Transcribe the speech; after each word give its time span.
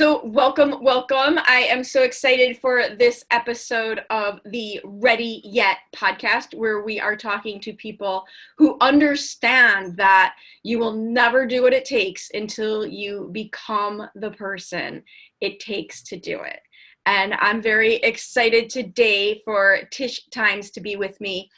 So, 0.00 0.24
welcome, 0.24 0.82
welcome. 0.82 1.38
I 1.46 1.66
am 1.68 1.84
so 1.84 2.04
excited 2.04 2.56
for 2.56 2.84
this 2.98 3.22
episode 3.30 4.00
of 4.08 4.40
the 4.46 4.80
Ready 4.82 5.42
Yet 5.44 5.76
podcast, 5.94 6.54
where 6.54 6.82
we 6.82 6.98
are 6.98 7.14
talking 7.14 7.60
to 7.60 7.74
people 7.74 8.24
who 8.56 8.78
understand 8.80 9.98
that 9.98 10.36
you 10.62 10.78
will 10.78 10.94
never 10.94 11.44
do 11.44 11.60
what 11.60 11.74
it 11.74 11.84
takes 11.84 12.30
until 12.32 12.86
you 12.86 13.28
become 13.32 14.08
the 14.14 14.30
person 14.30 15.02
it 15.42 15.60
takes 15.60 16.02
to 16.04 16.16
do 16.18 16.40
it. 16.44 16.60
And 17.04 17.34
I'm 17.34 17.60
very 17.60 17.96
excited 17.96 18.70
today 18.70 19.42
for 19.44 19.80
Tish 19.90 20.28
Times 20.28 20.70
to 20.70 20.80
be 20.80 20.96
with 20.96 21.20
me 21.20 21.50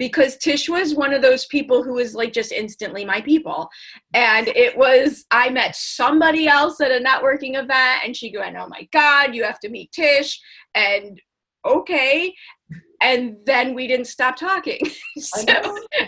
because 0.00 0.38
Tish 0.38 0.66
was 0.66 0.94
one 0.94 1.12
of 1.12 1.20
those 1.20 1.44
people 1.44 1.82
who 1.82 1.92
was 1.92 2.14
like 2.14 2.32
just 2.32 2.52
instantly 2.52 3.04
my 3.04 3.20
people. 3.20 3.68
And 4.14 4.48
it 4.48 4.74
was, 4.74 5.26
I 5.30 5.50
met 5.50 5.76
somebody 5.76 6.48
else 6.48 6.80
at 6.80 6.90
a 6.90 7.04
networking 7.04 7.62
event 7.62 8.00
and 8.06 8.16
she 8.16 8.34
went, 8.34 8.56
Oh 8.56 8.66
my 8.66 8.88
God, 8.94 9.34
you 9.34 9.44
have 9.44 9.60
to 9.60 9.68
meet 9.68 9.92
Tish. 9.92 10.40
And 10.74 11.20
okay. 11.68 12.34
And 13.02 13.36
then 13.44 13.74
we 13.74 13.86
didn't 13.86 14.06
stop 14.06 14.36
talking. 14.36 14.80
so, 15.18 15.44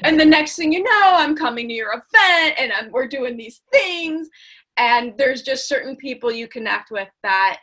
and 0.04 0.18
the 0.18 0.24
next 0.24 0.56
thing 0.56 0.72
you 0.72 0.82
know, 0.82 1.12
I'm 1.14 1.36
coming 1.36 1.68
to 1.68 1.74
your 1.74 1.92
event 1.92 2.54
and 2.58 2.72
I'm, 2.72 2.90
we're 2.92 3.08
doing 3.08 3.36
these 3.36 3.60
things. 3.72 4.26
And 4.78 5.12
there's 5.18 5.42
just 5.42 5.68
certain 5.68 5.96
people 5.96 6.32
you 6.32 6.48
connect 6.48 6.90
with 6.90 7.08
that 7.22 7.58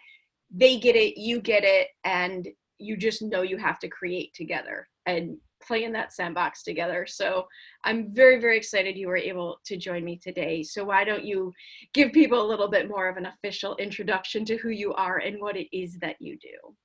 they 0.56 0.78
get 0.78 0.96
it, 0.96 1.20
you 1.20 1.42
get 1.42 1.64
it, 1.64 1.88
and 2.04 2.48
you 2.78 2.98
just 2.98 3.24
know 3.24 3.42
you 3.42 3.58
have 3.58 3.80
to 3.80 3.88
create 3.88 4.32
together. 4.36 4.88
And 5.08 5.38
play 5.66 5.84
in 5.84 5.92
that 5.94 6.14
sandbox 6.14 6.64
together. 6.64 7.06
So 7.08 7.48
I'm 7.84 8.14
very, 8.14 8.40
very 8.40 8.58
excited 8.58 8.98
you 8.98 9.08
were 9.08 9.18
able 9.18 9.60
to 9.66 9.78
join 9.78 10.04
me 10.04 10.18
today. 10.18 10.64
So 10.64 10.84
why 10.84 11.04
don't 11.04 11.26
you 11.26 11.54
give 11.94 12.12
people 12.12 12.42
a 12.42 12.48
little 12.48 12.68
bit 12.68 12.90
more 12.90 13.08
of 13.08 13.18
an 13.18 13.28
official 13.28 13.76
introduction 13.78 14.46
to 14.46 14.58
who 14.58 14.70
you 14.70 14.94
are 14.94 15.18
and 15.18 15.42
what 15.42 15.58
it 15.58 15.68
is 15.76 15.98
that 16.00 16.16
you 16.20 16.38
do? 16.38 16.76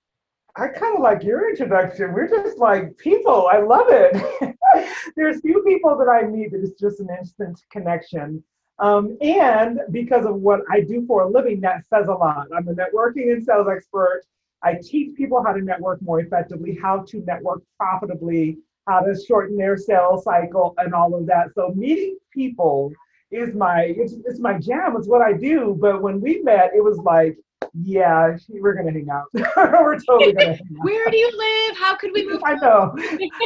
I 0.56 0.68
kind 0.68 0.96
of 0.96 1.02
like 1.02 1.24
your 1.24 1.50
introduction. 1.50 2.12
We're 2.12 2.28
just 2.28 2.58
like 2.58 2.96
people. 2.98 3.48
I 3.50 3.58
love 3.58 3.86
it. 3.88 4.56
There's 5.16 5.40
few 5.40 5.62
people 5.64 5.96
that 5.98 6.08
I 6.08 6.26
meet 6.26 6.52
that 6.52 6.60
is 6.60 6.74
just 6.78 7.00
an 7.00 7.08
instant 7.18 7.60
connection. 7.70 8.42
Um, 8.78 9.16
and 9.20 9.80
because 9.90 10.26
of 10.26 10.36
what 10.36 10.60
I 10.70 10.80
do 10.80 11.04
for 11.06 11.22
a 11.22 11.28
living, 11.28 11.60
that 11.62 11.84
says 11.88 12.08
a 12.08 12.12
lot. 12.12 12.48
I'm 12.56 12.68
a 12.68 12.74
networking 12.74 13.32
and 13.32 13.44
sales 13.44 13.66
expert. 13.70 14.22
I 14.62 14.78
teach 14.82 15.14
people 15.16 15.42
how 15.44 15.52
to 15.52 15.60
network 15.60 16.00
more 16.02 16.20
effectively, 16.20 16.78
how 16.80 17.04
to 17.08 17.20
network 17.26 17.62
profitably, 17.78 18.58
how 18.86 19.00
to 19.00 19.14
shorten 19.26 19.56
their 19.56 19.76
sales 19.76 20.24
cycle, 20.24 20.74
and 20.78 20.94
all 20.94 21.14
of 21.14 21.26
that. 21.26 21.48
So 21.54 21.72
meeting 21.74 22.18
people 22.32 22.92
is 23.30 23.54
my 23.54 23.94
it's, 23.96 24.14
it's 24.24 24.40
my 24.40 24.58
jam. 24.58 24.94
It's 24.96 25.08
what 25.08 25.22
I 25.22 25.32
do. 25.32 25.76
But 25.80 26.02
when 26.02 26.20
we 26.20 26.40
met, 26.42 26.70
it 26.76 26.82
was 26.82 26.98
like, 26.98 27.36
yeah, 27.72 28.36
we're 28.48 28.74
gonna 28.74 28.92
hang 28.92 29.08
out. 29.10 29.26
we're 29.34 29.98
totally 30.00 30.32
gonna 30.32 30.52
hang 30.52 30.58
out. 30.78 30.84
Where 30.84 31.10
do 31.10 31.16
you 31.16 31.30
live? 31.36 31.78
How 31.78 31.96
could 31.96 32.10
we 32.12 32.26
move? 32.26 32.42
I 32.44 32.54
know. 32.54 32.94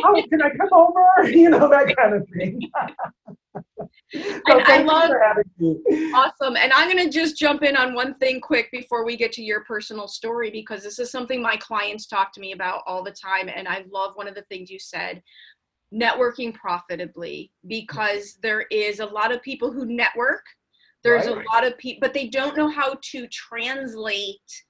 How, 0.03 0.15
can 0.27 0.43
I 0.43 0.51
come 0.51 0.69
over? 0.73 1.29
You 1.39 1.51
know 1.51 1.69
that 1.69 1.95
kind 1.97 2.15
of 2.15 2.27
thing. 2.37 2.61
so 4.13 4.61
I 4.65 4.83
love 4.83 5.11
awesome. 6.15 6.57
And 6.57 6.73
I'm 6.73 6.91
going 6.91 7.05
to 7.05 7.11
just 7.11 7.37
jump 7.37 7.63
in 7.63 7.77
on 7.77 7.95
one 7.95 8.15
thing 8.15 8.41
quick 8.41 8.71
before 8.71 9.05
we 9.05 9.17
get 9.17 9.33
to 9.33 9.43
your 9.43 9.65
personal 9.65 10.09
story 10.09 10.51
because 10.51 10.83
this 10.83 10.99
is 10.99 11.11
something 11.11 11.43
my 11.43 11.57
clients 11.57 12.07
talk 12.07 12.33
to 12.35 12.41
me 12.41 12.53
about 12.53 12.83
all 12.87 13.03
the 13.03 13.13
time. 13.13 13.49
And 13.49 13.69
I 13.69 13.85
love 13.91 14.13
one 14.15 14.29
of 14.29 14.35
the 14.35 14.43
things 14.43 14.71
you 14.71 14.79
said 14.79 15.23
networking 15.95 16.55
profitably 16.55 17.53
because 17.67 18.33
mm-hmm. 18.33 18.41
there 18.43 18.63
is 18.71 19.01
a 19.01 19.07
lot 19.07 19.33
of 19.33 19.43
people 19.43 19.73
who 19.73 19.87
network. 19.87 20.45
There's 21.05 21.27
right. 21.27 21.37
a 21.37 21.53
lot 21.53 21.67
of 21.67 21.79
people, 21.79 22.01
but 22.01 22.13
they 22.13 22.29
don't 22.29 22.57
know 22.57 22.69
how 22.69 22.97
to 23.01 23.27
translate 23.29 24.65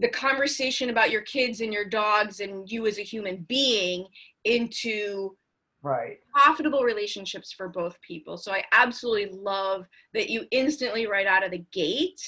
the 0.00 0.08
conversation 0.08 0.90
about 0.90 1.10
your 1.10 1.22
kids 1.22 1.60
and 1.60 1.72
your 1.72 1.84
dogs 1.84 2.40
and 2.40 2.70
you 2.70 2.86
as 2.86 2.98
a 2.98 3.02
human 3.02 3.44
being 3.48 4.06
into 4.44 5.36
right 5.82 6.18
profitable 6.32 6.82
relationships 6.82 7.52
for 7.52 7.68
both 7.68 8.00
people 8.00 8.36
so 8.36 8.52
i 8.52 8.62
absolutely 8.72 9.30
love 9.32 9.86
that 10.12 10.28
you 10.28 10.44
instantly 10.50 11.06
right 11.06 11.26
out 11.26 11.44
of 11.44 11.50
the 11.50 11.64
gate 11.72 12.20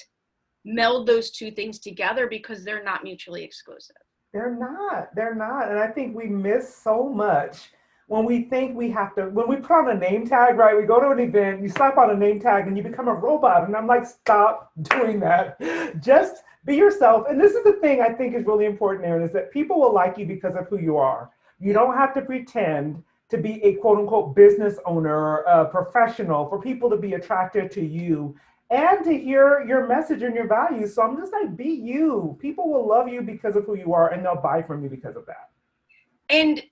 meld 0.65 1.07
those 1.07 1.31
two 1.31 1.51
things 1.51 1.79
together 1.79 2.29
because 2.29 2.65
they're 2.65 2.85
not 2.85 3.03
mutually 3.03 3.43
exclusive 3.43 3.97
they're 4.33 4.55
not 4.55 5.15
they're 5.15 5.35
not 5.35 5.69
and 5.69 5.79
i 5.79 5.87
think 5.87 6.17
we 6.17 6.27
miss 6.27 6.75
so 6.75 7.09
much 7.09 7.71
when 8.11 8.25
we 8.25 8.43
think 8.43 8.77
we 8.77 8.91
have 8.91 9.15
to 9.15 9.27
when 9.27 9.49
we 9.49 9.55
put 9.55 9.71
on 9.71 9.91
a 9.91 9.95
name 9.95 10.27
tag 10.27 10.57
right? 10.57 10.77
We 10.77 10.83
go 10.83 10.99
to 10.99 11.11
an 11.11 11.21
event 11.21 11.63
you 11.63 11.69
slap 11.69 11.97
on 11.97 12.11
a 12.11 12.17
name 12.17 12.41
tag 12.41 12.67
and 12.67 12.77
you 12.77 12.83
become 12.83 13.07
a 13.07 13.15
robot 13.15 13.67
and 13.67 13.77
i'm 13.77 13.87
like 13.87 14.05
stop 14.05 14.73
doing 14.83 15.21
that. 15.21 15.61
Just 16.01 16.43
be 16.65 16.75
yourself. 16.75 17.27
And 17.31 17.41
this 17.41 17.53
is 17.53 17.63
the 17.63 17.75
thing 17.75 18.01
i 18.01 18.09
think 18.09 18.35
is 18.35 18.45
really 18.45 18.67
important 18.67 19.07
Erin 19.07 19.23
is 19.23 19.33
that 19.33 19.53
people 19.53 19.81
will 19.81 19.95
like 19.95 20.19
you 20.19 20.27
because 20.27 20.57
of 20.57 20.67
who 20.67 20.81
you 20.81 20.97
are. 20.97 21.31
You 21.61 21.73
don't 21.73 21.97
have 21.97 22.13
to 22.15 22.23
pretend 22.23 23.01
to 23.29 23.39
be 23.39 23.63
a 23.63 23.75
quote 23.77 23.99
unquote 23.99 24.35
business 24.35 24.77
owner, 24.87 25.43
a 25.43 25.67
professional, 25.67 26.49
for 26.49 26.61
people 26.61 26.91
to 26.91 26.97
be 26.97 27.15
attracted 27.15 27.71
to 27.71 27.81
you 27.81 28.35
and 28.71 29.05
to 29.05 29.19
hear 29.19 29.65
your 29.67 29.87
message 29.89 30.23
and 30.23 30.35
your 30.35 30.47
values. 30.47 30.95
So 30.95 31.03
I'm 31.03 31.17
just 31.17 31.33
like, 31.33 31.57
be 31.57 31.69
you. 31.69 32.39
People 32.41 32.71
will 32.71 32.87
love 32.87 33.09
you 33.09 33.21
because 33.21 33.57
of 33.57 33.65
who 33.65 33.75
you 33.75 33.93
are 33.93 34.13
and 34.13 34.25
they'll 34.25 34.41
buy 34.41 34.63
from 34.63 34.83
you 34.83 34.89
because 34.89 35.17
of 35.17 35.27
that. 35.27 35.51
And 36.29 36.63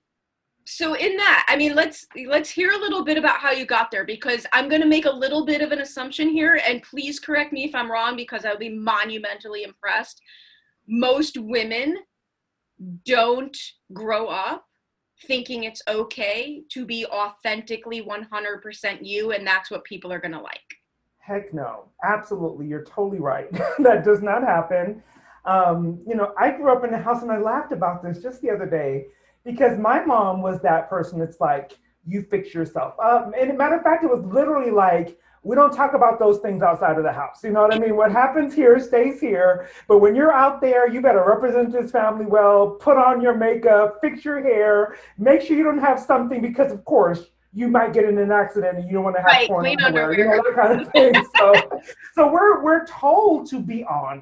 so 0.65 0.93
in 0.93 1.17
that, 1.17 1.45
I 1.49 1.57
mean, 1.57 1.75
let's 1.75 2.07
let's 2.27 2.49
hear 2.49 2.71
a 2.71 2.77
little 2.77 3.03
bit 3.03 3.17
about 3.17 3.39
how 3.39 3.51
you 3.51 3.65
got 3.65 3.91
there 3.91 4.05
because 4.05 4.45
I'm 4.53 4.69
going 4.69 4.81
to 4.81 4.87
make 4.87 5.05
a 5.05 5.11
little 5.11 5.45
bit 5.45 5.61
of 5.61 5.71
an 5.71 5.81
assumption 5.81 6.29
here 6.29 6.61
and 6.65 6.83
please 6.83 7.19
correct 7.19 7.51
me 7.51 7.65
if 7.65 7.75
I'm 7.75 7.91
wrong 7.91 8.15
because 8.15 8.45
I'll 8.45 8.57
be 8.57 8.69
monumentally 8.69 9.63
impressed. 9.63 10.21
Most 10.87 11.37
women 11.37 11.97
don't 13.05 13.57
grow 13.91 14.27
up 14.27 14.65
thinking 15.25 15.63
it's 15.65 15.81
okay 15.89 16.61
to 16.69 16.85
be 16.85 17.05
authentically 17.07 18.01
100% 18.01 18.99
you 19.01 19.31
and 19.31 19.45
that's 19.45 19.69
what 19.69 19.83
people 19.83 20.13
are 20.13 20.19
going 20.19 20.31
to 20.31 20.39
like. 20.39 20.78
Heck 21.29 21.53
no. 21.53 21.85
Absolutely. 22.03 22.65
You're 22.65 22.85
totally 22.85 23.19
right. 23.19 23.51
that 23.79 24.03
does 24.03 24.23
not 24.23 24.41
happen. 24.41 25.03
Um, 25.45 26.01
you 26.07 26.15
know, 26.15 26.33
I 26.39 26.49
grew 26.49 26.71
up 26.71 26.83
in 26.83 26.91
a 26.91 26.97
house 26.97 27.21
and 27.21 27.31
I 27.31 27.37
laughed 27.37 27.71
about 27.71 28.01
this 28.01 28.17
just 28.17 28.41
the 28.41 28.49
other 28.49 28.65
day 28.65 29.05
because 29.45 29.77
my 29.77 30.03
mom 30.03 30.41
was 30.41 30.59
that 30.61 30.89
person 30.89 31.19
that's 31.19 31.39
like, 31.39 31.77
you 32.07 32.23
fix 32.23 32.51
yourself 32.55 32.95
up. 32.99 33.31
And 33.39 33.51
a 33.51 33.53
matter 33.53 33.75
of 33.75 33.83
fact, 33.83 34.03
it 34.03 34.09
was 34.09 34.25
literally 34.25 34.71
like, 34.71 35.19
we 35.43 35.55
don't 35.55 35.71
talk 35.71 35.93
about 35.93 36.17
those 36.17 36.39
things 36.39 36.63
outside 36.63 36.97
of 36.97 37.03
the 37.03 37.13
house. 37.13 37.43
You 37.43 37.51
know 37.51 37.61
what 37.61 37.75
I 37.75 37.77
mean? 37.77 37.95
What 37.95 38.11
happens 38.11 38.55
here 38.55 38.79
stays 38.79 39.21
here. 39.21 39.69
But 39.87 39.99
when 39.99 40.15
you're 40.15 40.33
out 40.33 40.61
there, 40.61 40.89
you 40.89 40.99
better 40.99 41.23
represent 41.25 41.71
this 41.71 41.91
family 41.91 42.25
well, 42.25 42.71
put 42.71 42.97
on 42.97 43.21
your 43.21 43.35
makeup, 43.35 43.99
fix 44.01 44.25
your 44.25 44.41
hair, 44.41 44.97
make 45.19 45.41
sure 45.41 45.55
you 45.55 45.63
don't 45.63 45.77
have 45.77 45.99
something 45.99 46.41
because, 46.41 46.71
of 46.71 46.83
course, 46.85 47.27
you 47.53 47.67
might 47.67 47.93
get 47.93 48.05
in 48.05 48.17
an 48.17 48.31
accident 48.31 48.77
and 48.77 48.87
you 48.87 48.93
don't 48.93 49.03
want 49.03 49.15
to 49.15 49.21
have 49.21 49.31
right, 49.31 49.47
porn 49.47 49.65
underwear, 49.65 50.13
you 50.17 50.25
know, 50.25 50.41
that 50.43 50.55
kind 50.55 50.81
of 50.81 50.91
thing. 50.91 51.13
so, 51.37 51.81
so 52.13 52.31
we're 52.31 52.63
we're 52.63 52.85
told 52.85 53.49
to 53.49 53.59
be 53.59 53.83
on. 53.85 54.21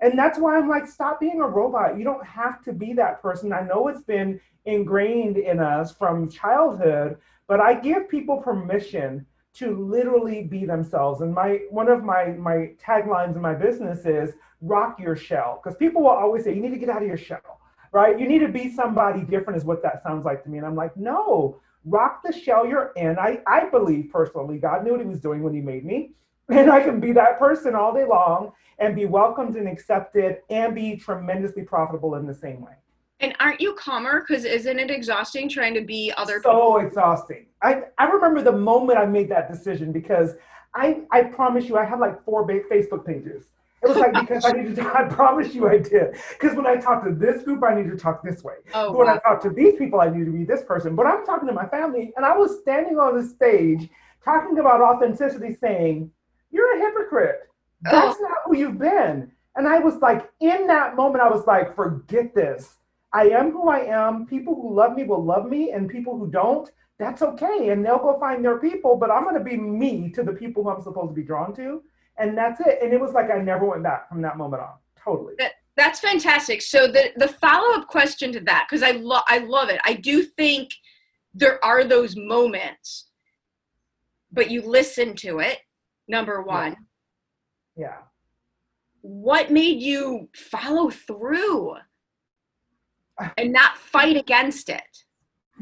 And 0.00 0.16
that's 0.16 0.38
why 0.38 0.56
I'm 0.56 0.68
like, 0.68 0.86
stop 0.86 1.18
being 1.18 1.40
a 1.40 1.46
robot. 1.46 1.98
You 1.98 2.04
don't 2.04 2.24
have 2.24 2.62
to 2.64 2.72
be 2.72 2.92
that 2.94 3.20
person. 3.20 3.52
I 3.52 3.62
know 3.62 3.88
it's 3.88 4.02
been 4.02 4.40
ingrained 4.64 5.38
in 5.38 5.58
us 5.58 5.92
from 5.92 6.30
childhood, 6.30 7.16
but 7.48 7.58
I 7.60 7.74
give 7.74 8.08
people 8.08 8.36
permission 8.36 9.26
to 9.54 9.76
literally 9.76 10.44
be 10.44 10.64
themselves. 10.64 11.20
And 11.20 11.34
my 11.34 11.60
one 11.70 11.88
of 11.88 12.04
my 12.04 12.26
my 12.26 12.70
taglines 12.80 13.34
in 13.34 13.42
my 13.42 13.54
business 13.54 14.06
is 14.06 14.34
rock 14.60 15.00
your 15.00 15.16
shell 15.16 15.60
because 15.62 15.76
people 15.76 16.02
will 16.02 16.10
always 16.10 16.44
say 16.44 16.54
you 16.54 16.62
need 16.62 16.74
to 16.74 16.78
get 16.78 16.88
out 16.88 17.02
of 17.02 17.08
your 17.08 17.16
shell. 17.16 17.58
right? 17.92 18.18
You 18.18 18.28
need 18.28 18.40
to 18.40 18.48
be 18.48 18.70
somebody 18.70 19.22
different, 19.22 19.56
is 19.56 19.64
what 19.64 19.82
that 19.82 20.02
sounds 20.02 20.24
like 20.24 20.42
to 20.44 20.50
me. 20.50 20.58
And 20.58 20.66
I'm 20.66 20.76
like, 20.76 20.96
no, 20.96 21.60
rock 21.84 22.22
the 22.24 22.32
shell 22.32 22.66
you're 22.66 22.92
in. 22.96 23.18
I, 23.18 23.40
I 23.46 23.68
believe 23.68 24.10
personally, 24.12 24.58
God 24.58 24.84
knew 24.84 24.92
what 24.92 25.00
He 25.00 25.06
was 25.06 25.20
doing 25.20 25.42
when 25.42 25.54
He 25.54 25.60
made 25.60 25.84
me. 25.84 26.12
And 26.50 26.70
I 26.70 26.82
can 26.82 26.98
be 26.98 27.12
that 27.12 27.38
person 27.38 27.74
all 27.74 27.92
day 27.92 28.04
long 28.04 28.52
and 28.78 28.96
be 28.96 29.04
welcomed 29.04 29.56
and 29.56 29.68
accepted 29.68 30.38
and 30.48 30.74
be 30.74 30.96
tremendously 30.96 31.62
profitable 31.62 32.14
in 32.14 32.26
the 32.26 32.34
same 32.34 32.62
way. 32.62 32.72
And 33.20 33.34
aren't 33.40 33.60
you 33.60 33.74
calmer? 33.74 34.24
Because 34.26 34.44
isn't 34.44 34.78
it 34.78 34.90
exhausting 34.90 35.48
trying 35.48 35.74
to 35.74 35.82
be 35.82 36.12
other 36.16 36.40
so 36.42 36.50
people? 36.50 36.72
So 36.80 36.86
exhausting. 36.86 37.46
I, 37.62 37.82
I 37.98 38.06
remember 38.06 38.42
the 38.42 38.52
moment 38.52 38.98
I 38.98 39.06
made 39.06 39.28
that 39.30 39.52
decision 39.52 39.92
because 39.92 40.34
I, 40.74 41.00
I 41.10 41.24
promise 41.24 41.68
you, 41.68 41.76
I 41.76 41.84
had 41.84 41.98
like 41.98 42.24
four 42.24 42.46
Facebook 42.46 43.04
pages. 43.04 43.46
It 43.88 43.96
was 43.96 43.98
like 43.98 44.28
because 44.28 44.44
I 44.44 44.52
needed 44.52 44.76
to, 44.76 44.94
I 44.94 45.04
promise 45.04 45.54
you 45.54 45.68
I 45.68 45.78
did. 45.78 46.16
Because 46.30 46.56
when 46.56 46.66
I 46.66 46.76
talk 46.76 47.04
to 47.04 47.14
this 47.14 47.42
group, 47.42 47.62
I 47.64 47.74
need 47.74 47.90
to 47.90 47.96
talk 47.96 48.22
this 48.22 48.44
way. 48.44 48.54
Oh, 48.74 48.92
when 48.92 49.06
wow. 49.06 49.14
I 49.14 49.18
talk 49.28 49.42
to 49.42 49.50
these 49.50 49.76
people, 49.76 50.00
I 50.00 50.10
need 50.10 50.26
to 50.26 50.30
be 50.30 50.44
this 50.44 50.62
person. 50.62 50.94
But 50.94 51.06
I'm 51.06 51.24
talking 51.24 51.48
to 51.48 51.54
my 51.54 51.66
family, 51.66 52.12
and 52.16 52.26
I 52.26 52.36
was 52.36 52.60
standing 52.60 52.98
on 52.98 53.16
the 53.16 53.26
stage 53.26 53.88
talking 54.24 54.58
about 54.58 54.80
authenticity, 54.80 55.56
saying, 55.60 56.10
You're 56.50 56.76
a 56.76 56.80
hypocrite. 56.80 57.48
That's 57.82 58.16
oh. 58.18 58.22
not 58.22 58.38
who 58.44 58.56
you've 58.56 58.78
been. 58.78 59.32
And 59.56 59.66
I 59.66 59.78
was 59.78 59.96
like, 59.96 60.30
in 60.40 60.66
that 60.66 60.96
moment, 60.96 61.22
I 61.22 61.28
was 61.28 61.46
like, 61.46 61.74
Forget 61.74 62.34
this. 62.34 62.76
I 63.12 63.28
am 63.30 63.52
who 63.52 63.68
I 63.68 63.80
am. 63.86 64.26
People 64.26 64.54
who 64.54 64.74
love 64.74 64.94
me 64.94 65.04
will 65.04 65.24
love 65.24 65.48
me, 65.48 65.72
and 65.72 65.88
people 65.88 66.18
who 66.18 66.30
don't, 66.30 66.70
that's 66.98 67.22
okay. 67.22 67.70
And 67.70 67.84
they'll 67.84 67.98
go 67.98 68.18
find 68.18 68.44
their 68.44 68.58
people, 68.58 68.96
but 68.96 69.10
I'm 69.10 69.22
going 69.22 69.38
to 69.38 69.44
be 69.44 69.56
me 69.56 70.10
to 70.10 70.22
the 70.22 70.32
people 70.32 70.62
who 70.62 70.70
I'm 70.70 70.82
supposed 70.82 71.10
to 71.10 71.14
be 71.14 71.22
drawn 71.22 71.54
to. 71.56 71.82
And 72.18 72.36
that's 72.36 72.60
it. 72.60 72.78
And 72.82 72.92
it 72.92 73.00
was 73.00 73.12
like 73.12 73.30
I 73.30 73.38
never 73.38 73.64
went 73.64 73.82
back 73.82 74.08
from 74.08 74.22
that 74.22 74.36
moment 74.36 74.62
on. 74.62 74.74
Totally. 75.02 75.34
That, 75.38 75.52
that's 75.76 76.00
fantastic. 76.00 76.60
So 76.62 76.88
the 76.88 77.12
the 77.16 77.28
follow 77.28 77.74
up 77.76 77.86
question 77.86 78.32
to 78.32 78.40
that, 78.40 78.66
because 78.68 78.82
I 78.82 78.92
love 78.92 79.22
I 79.28 79.38
love 79.38 79.68
it. 79.68 79.80
I 79.84 79.94
do 79.94 80.22
think 80.22 80.70
there 81.34 81.64
are 81.64 81.84
those 81.84 82.16
moments, 82.16 83.08
but 84.32 84.50
you 84.50 84.62
listen 84.62 85.14
to 85.16 85.38
it. 85.38 85.58
Number 86.08 86.42
one. 86.42 86.76
yeah. 87.76 87.86
yeah. 87.86 87.96
What 89.02 89.52
made 89.52 89.80
you 89.80 90.28
follow 90.34 90.90
through? 90.90 91.76
and 93.36 93.52
not 93.52 93.76
fight 93.76 94.16
against 94.16 94.68
it? 94.68 95.04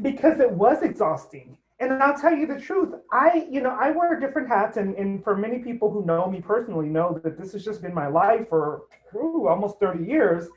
Because 0.01 0.39
it 0.39 0.51
was 0.51 0.83
exhausting. 0.83 1.57
And 1.79 1.93
I'll 2.01 2.17
tell 2.17 2.35
you 2.35 2.47
the 2.47 2.59
truth. 2.59 2.93
I, 3.11 3.47
you 3.51 3.61
know, 3.61 3.77
I 3.79 3.91
wear 3.91 4.19
different 4.19 4.47
hats, 4.47 4.77
and, 4.77 4.95
and 4.95 5.23
for 5.23 5.37
many 5.37 5.59
people 5.59 5.91
who 5.91 6.05
know 6.05 6.29
me 6.29 6.41
personally 6.41 6.87
know 6.87 7.19
that 7.23 7.37
this 7.37 7.53
has 7.53 7.63
just 7.63 7.83
been 7.83 7.93
my 7.93 8.07
life 8.07 8.49
for 8.49 8.83
ooh, 9.15 9.47
almost 9.47 9.79
30 9.79 10.03
years. 10.03 10.47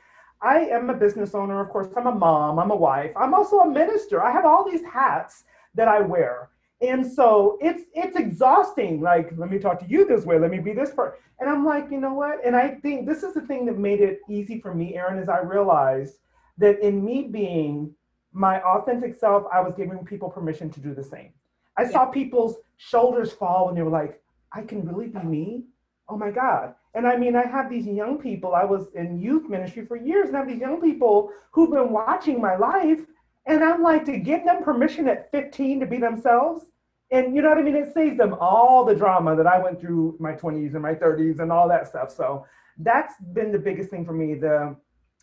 I 0.43 0.61
am 0.61 0.89
a 0.89 0.95
business 0.95 1.35
owner, 1.35 1.61
of 1.61 1.69
course. 1.69 1.89
I'm 1.97 2.07
a 2.07 2.15
mom, 2.15 2.59
I'm 2.59 2.71
a 2.71 2.77
wife, 2.77 3.13
I'm 3.17 3.35
also 3.35 3.61
a 3.61 3.71
minister. 3.71 4.23
I 4.23 4.33
have 4.33 4.47
all 4.47 4.69
these 4.69 4.85
hats 4.85 5.45
that 5.75 5.89
I 5.89 6.01
wear. 6.01 6.49
And 6.81 7.07
so 7.07 7.59
it's 7.61 7.83
it's 7.95 8.17
exhausting. 8.17 9.03
Like, 9.03 9.33
let 9.37 9.51
me 9.51 9.59
talk 9.59 9.81
to 9.81 9.89
you 9.89 10.07
this 10.07 10.25
way, 10.25 10.39
let 10.39 10.51
me 10.51 10.59
be 10.59 10.73
this 10.73 10.93
part. 10.93 11.21
And 11.39 11.51
I'm 11.51 11.67
like, 11.67 11.91
you 11.91 12.01
know 12.01 12.15
what? 12.15 12.45
And 12.45 12.57
I 12.57 12.69
think 12.69 13.07
this 13.07 13.23
is 13.23 13.35
the 13.35 13.43
thing 13.43 13.67
that 13.67 13.79
made 13.79 14.01
it 14.01 14.21
easy 14.31 14.61
for 14.61 14.75
me, 14.75 14.95
Erin, 14.95 15.19
is 15.19 15.29
I 15.29 15.41
realized 15.41 16.15
that 16.57 16.81
in 16.81 17.05
me 17.05 17.25
being 17.25 17.95
my 18.33 18.61
authentic 18.63 19.19
self, 19.19 19.45
I 19.53 19.61
was 19.61 19.75
giving 19.77 20.05
people 20.05 20.31
permission 20.31 20.71
to 20.71 20.81
do 20.81 20.95
the 20.95 21.05
same. 21.05 21.33
I 21.77 21.83
yeah. 21.83 21.91
saw 21.91 22.07
people's 22.07 22.57
shoulders 22.77 23.33
fall 23.33 23.69
and 23.69 23.77
they 23.77 23.83
were 23.83 23.91
like, 23.91 24.21
I 24.53 24.63
can 24.63 24.87
really 24.87 25.09
be 25.09 25.21
me. 25.21 25.65
Oh 26.09 26.17
my 26.17 26.31
God. 26.31 26.75
And 26.95 27.07
I 27.07 27.17
mean, 27.17 27.37
I 27.37 27.47
have 27.47 27.71
these 27.71 27.87
young 27.87 28.19
people, 28.19 28.55
I 28.55 28.65
was 28.65 28.89
in 28.95 29.21
youth 29.21 29.49
ministry 29.49 29.87
for 29.87 29.97
years, 29.97 30.29
and 30.29 30.37
I 30.37 30.41
have 30.41 30.49
these 30.49 30.61
young 30.61 30.81
people 30.81 31.31
who've 31.53 31.71
been 31.71 31.91
watching 31.91 32.41
my 32.41 32.57
life. 32.57 33.01
And 33.47 33.63
I'm 33.63 33.83
like, 33.83 34.05
to 34.07 34.19
give 34.19 34.45
them 34.45 34.65
permission 34.65 35.09
at 35.09 35.31
15 35.31 35.81
to 35.81 35.87
be 35.87 35.99
themselves. 35.99 36.65
And 37.13 37.35
you 37.35 37.43
know 37.43 37.49
what 37.49 37.59
I 37.59 37.63
mean? 37.63 37.77
It 37.77 37.95
saves 37.95 38.19
them 38.19 38.35
all 38.41 38.85
the 38.85 38.95
drama 38.95 39.37
that 39.37 39.47
I 39.47 39.61
went 39.61 39.81
through 39.81 40.17
my 40.21 40.33
20s 40.33 40.75
and 40.75 40.83
my 40.83 40.95
30s 40.95 41.41
and 41.41 41.51
all 41.51 41.69
that 41.69 41.87
stuff. 41.87 42.13
So 42.13 42.45
that's 42.79 43.15
been 43.33 43.53
the 43.53 43.59
biggest 43.59 43.91
thing 43.91 44.05
for 44.05 44.13
me. 44.13 44.35
The 44.35 44.77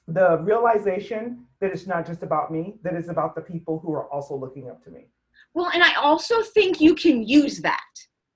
the 0.07 0.37
realization 0.39 1.45
that 1.59 1.71
it's 1.71 1.87
not 1.87 2.05
just 2.05 2.23
about 2.23 2.51
me, 2.51 2.75
that 2.83 2.93
it's 2.93 3.09
about 3.09 3.35
the 3.35 3.41
people 3.41 3.79
who 3.79 3.93
are 3.93 4.11
also 4.11 4.35
looking 4.35 4.69
up 4.69 4.83
to 4.83 4.89
me. 4.89 5.07
Well, 5.53 5.69
and 5.73 5.83
I 5.83 5.95
also 5.95 6.41
think 6.41 6.79
you 6.79 6.95
can 6.95 7.27
use 7.27 7.59
that. 7.61 7.81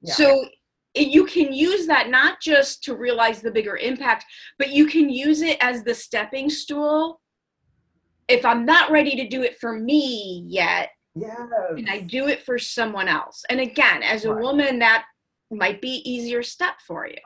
Yeah. 0.01 0.13
So 0.13 0.45
you 0.95 1.25
can 1.25 1.53
use 1.53 1.87
that 1.87 2.09
not 2.09 2.41
just 2.41 2.83
to 2.83 2.95
realize 2.95 3.41
the 3.41 3.51
bigger 3.51 3.77
impact, 3.77 4.25
but 4.57 4.71
you 4.71 4.87
can 4.87 5.09
use 5.09 5.41
it 5.41 5.57
as 5.61 5.83
the 5.83 5.93
stepping 5.93 6.49
stool. 6.49 7.21
If 8.27 8.45
I'm 8.45 8.65
not 8.65 8.91
ready 8.91 9.15
to 9.15 9.27
do 9.27 9.43
it 9.43 9.57
for 9.59 9.77
me 9.77 10.43
yet, 10.47 10.89
yes. 11.15 11.37
and 11.69 11.89
I 11.89 11.99
do 12.01 12.27
it 12.27 12.43
for 12.43 12.57
someone 12.57 13.07
else. 13.07 13.43
And 13.49 13.59
again, 13.59 14.03
as 14.03 14.25
a 14.25 14.33
right. 14.33 14.41
woman, 14.41 14.79
that 14.79 15.05
might 15.51 15.81
be 15.81 16.01
easier 16.09 16.43
step 16.43 16.75
for 16.85 17.07
you. 17.07 17.17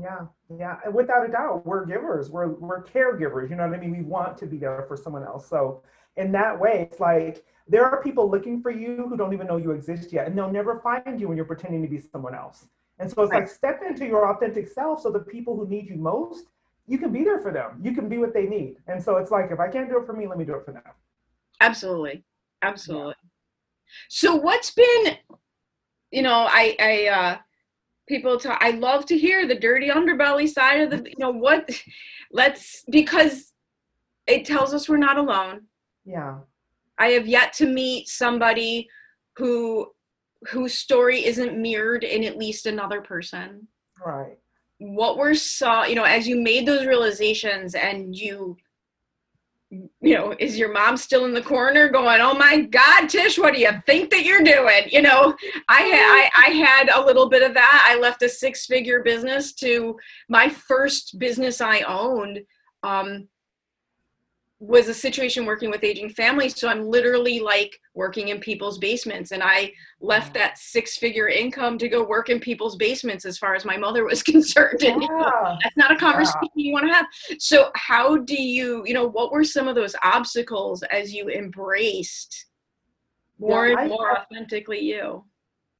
Yeah, 0.00 0.20
yeah, 0.58 0.78
and 0.84 0.94
without 0.94 1.28
a 1.28 1.30
doubt, 1.30 1.66
we're 1.66 1.84
givers. 1.84 2.30
We're 2.30 2.48
we're 2.48 2.82
caregivers. 2.82 3.50
You 3.50 3.56
know 3.56 3.68
what 3.68 3.76
I 3.76 3.80
mean? 3.80 3.90
We 3.90 4.02
want 4.02 4.38
to 4.38 4.46
be 4.46 4.56
there 4.56 4.86
for 4.88 4.96
someone 4.96 5.22
else. 5.22 5.46
So 5.46 5.82
in 6.16 6.32
that 6.32 6.58
way, 6.58 6.88
it's 6.90 6.98
like 6.98 7.44
there 7.68 7.84
are 7.84 8.02
people 8.02 8.30
looking 8.30 8.62
for 8.62 8.70
you 8.70 9.06
who 9.08 9.18
don't 9.18 9.34
even 9.34 9.46
know 9.46 9.58
you 9.58 9.72
exist 9.72 10.10
yet, 10.10 10.26
and 10.26 10.36
they'll 10.36 10.50
never 10.50 10.80
find 10.80 11.20
you 11.20 11.28
when 11.28 11.36
you're 11.36 11.44
pretending 11.44 11.82
to 11.82 11.88
be 11.88 12.00
someone 12.00 12.34
else. 12.34 12.68
And 13.00 13.10
so 13.10 13.22
it's 13.22 13.32
right. 13.32 13.40
like 13.40 13.50
step 13.50 13.82
into 13.86 14.06
your 14.06 14.30
authentic 14.30 14.66
self, 14.66 15.02
so 15.02 15.10
the 15.10 15.20
people 15.20 15.56
who 15.56 15.68
need 15.68 15.86
you 15.88 15.96
most, 15.96 16.46
you 16.86 16.96
can 16.96 17.12
be 17.12 17.22
there 17.22 17.40
for 17.40 17.52
them. 17.52 17.78
You 17.82 17.92
can 17.92 18.08
be 18.08 18.16
what 18.16 18.32
they 18.32 18.46
need. 18.46 18.76
And 18.86 19.02
so 19.02 19.16
it's 19.16 19.30
like 19.30 19.50
if 19.50 19.60
I 19.60 19.68
can't 19.68 19.90
do 19.90 19.98
it 19.98 20.06
for 20.06 20.14
me, 20.14 20.26
let 20.26 20.38
me 20.38 20.46
do 20.46 20.54
it 20.54 20.64
for 20.64 20.72
them. 20.72 20.82
Absolutely, 21.60 22.24
absolutely. 22.62 23.14
Yeah. 23.22 23.28
So 24.08 24.36
what's 24.36 24.70
been, 24.70 25.18
you 26.10 26.22
know, 26.22 26.46
I 26.48 26.76
I. 26.80 27.06
uh 27.08 27.38
people 28.08 28.38
talk 28.38 28.58
i 28.60 28.70
love 28.70 29.06
to 29.06 29.16
hear 29.16 29.46
the 29.46 29.54
dirty 29.54 29.88
underbelly 29.88 30.48
side 30.48 30.80
of 30.80 30.90
the 30.90 31.08
you 31.08 31.16
know 31.18 31.30
what 31.30 31.70
let's 32.32 32.84
because 32.90 33.52
it 34.26 34.44
tells 34.44 34.72
us 34.74 34.88
we're 34.88 34.96
not 34.96 35.18
alone. 35.18 35.62
Yeah. 36.04 36.38
I 36.98 37.08
have 37.08 37.26
yet 37.26 37.52
to 37.54 37.66
meet 37.66 38.08
somebody 38.08 38.88
who 39.36 39.90
whose 40.48 40.74
story 40.74 41.24
isn't 41.24 41.60
mirrored 41.60 42.02
in 42.02 42.24
at 42.24 42.36
least 42.36 42.66
another 42.66 43.00
person. 43.00 43.68
Right. 44.04 44.36
What 44.78 45.16
were 45.16 45.34
saw 45.34 45.84
you 45.84 45.94
know 45.94 46.04
as 46.04 46.26
you 46.26 46.40
made 46.40 46.66
those 46.66 46.86
realizations 46.86 47.74
and 47.74 48.16
you 48.16 48.56
you 49.72 50.14
know, 50.14 50.34
is 50.38 50.58
your 50.58 50.70
mom 50.70 50.98
still 50.98 51.24
in 51.24 51.32
the 51.32 51.40
corner 51.40 51.88
going, 51.88 52.20
"Oh 52.20 52.34
my 52.34 52.60
God, 52.60 53.08
Tish, 53.08 53.38
what 53.38 53.54
do 53.54 53.60
you 53.60 53.70
think 53.86 54.10
that 54.10 54.24
you're 54.24 54.42
doing?" 54.42 54.82
You 54.90 55.02
know, 55.02 55.34
I 55.68 55.80
had 55.80 56.30
I, 56.34 56.48
I 56.48 56.50
had 56.50 56.88
a 56.90 57.04
little 57.04 57.28
bit 57.28 57.42
of 57.42 57.54
that. 57.54 57.88
I 57.88 57.98
left 57.98 58.22
a 58.22 58.28
six 58.28 58.66
figure 58.66 59.02
business 59.02 59.54
to 59.54 59.98
my 60.28 60.48
first 60.48 61.18
business 61.18 61.60
I 61.60 61.80
owned. 61.80 62.40
Um, 62.82 63.28
was 64.62 64.86
a 64.86 64.94
situation 64.94 65.44
working 65.44 65.70
with 65.70 65.82
aging 65.82 66.08
families 66.08 66.56
so 66.56 66.68
i'm 66.68 66.84
literally 66.84 67.40
like 67.40 67.76
working 67.94 68.28
in 68.28 68.38
people's 68.38 68.78
basements 68.78 69.32
and 69.32 69.42
i 69.42 69.72
left 70.00 70.32
that 70.34 70.56
six 70.56 70.96
figure 70.96 71.28
income 71.28 71.76
to 71.78 71.88
go 71.88 72.04
work 72.04 72.28
in 72.28 72.38
people's 72.38 72.76
basements 72.76 73.24
as 73.24 73.38
far 73.38 73.56
as 73.56 73.64
my 73.64 73.76
mother 73.76 74.04
was 74.04 74.22
concerned. 74.34 74.80
Yeah. 74.80 74.92
and, 74.92 75.02
you 75.02 75.08
know, 75.08 75.56
that's 75.62 75.76
not 75.76 75.90
a 75.90 75.96
conversation 75.96 76.40
yeah. 76.54 76.66
you 76.66 76.72
want 76.72 76.86
to 76.86 76.92
have. 76.92 77.06
So 77.38 77.70
how 77.74 78.18
do 78.18 78.40
you 78.40 78.84
you 78.86 78.94
know 78.94 79.08
what 79.08 79.32
were 79.32 79.44
some 79.44 79.66
of 79.66 79.74
those 79.74 79.94
obstacles 80.02 80.84
as 80.84 81.12
you 81.12 81.28
embraced 81.28 82.46
yeah, 83.38 83.48
more 83.48 83.66
and 83.66 83.78
I, 83.78 83.88
more 83.88 84.18
authentically 84.18 84.80
you? 84.80 85.24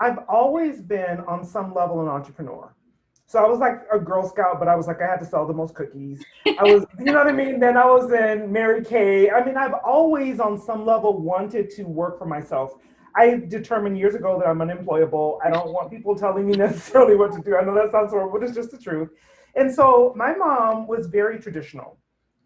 I've 0.00 0.18
always 0.28 0.80
been 0.80 1.20
on 1.28 1.44
some 1.44 1.72
level 1.72 2.00
an 2.00 2.08
entrepreneur 2.08 2.74
so 3.32 3.42
I 3.42 3.48
was 3.48 3.60
like 3.60 3.80
a 3.90 3.98
Girl 3.98 4.28
Scout, 4.28 4.58
but 4.58 4.68
I 4.68 4.76
was 4.76 4.86
like, 4.86 5.00
I 5.00 5.06
had 5.06 5.18
to 5.20 5.24
sell 5.24 5.46
the 5.46 5.54
most 5.54 5.74
cookies. 5.74 6.22
I 6.46 6.64
was, 6.64 6.84
you 6.98 7.06
know 7.06 7.14
what 7.14 7.28
I 7.28 7.32
mean? 7.32 7.60
Then 7.60 7.78
I 7.78 7.86
was 7.86 8.12
in 8.12 8.52
Mary 8.52 8.84
Kay. 8.84 9.30
I 9.30 9.42
mean, 9.42 9.56
I've 9.56 9.72
always 9.86 10.38
on 10.38 10.60
some 10.60 10.84
level 10.84 11.18
wanted 11.18 11.70
to 11.70 11.84
work 11.84 12.18
for 12.18 12.26
myself. 12.26 12.74
I 13.16 13.40
determined 13.48 13.96
years 13.96 14.14
ago 14.14 14.38
that 14.38 14.46
I'm 14.46 14.60
unemployable. 14.60 15.40
I 15.42 15.48
don't 15.48 15.72
want 15.72 15.90
people 15.90 16.14
telling 16.14 16.46
me 16.46 16.52
necessarily 16.58 17.16
what 17.16 17.32
to 17.32 17.40
do. 17.40 17.56
I 17.56 17.64
know 17.64 17.74
that 17.74 17.90
sounds 17.90 18.10
horrible, 18.10 18.38
but 18.38 18.46
it's 18.46 18.54
just 18.54 18.70
the 18.70 18.76
truth. 18.76 19.08
And 19.56 19.74
so 19.74 20.12
my 20.14 20.34
mom 20.34 20.86
was 20.86 21.06
very 21.06 21.38
traditional. 21.38 21.96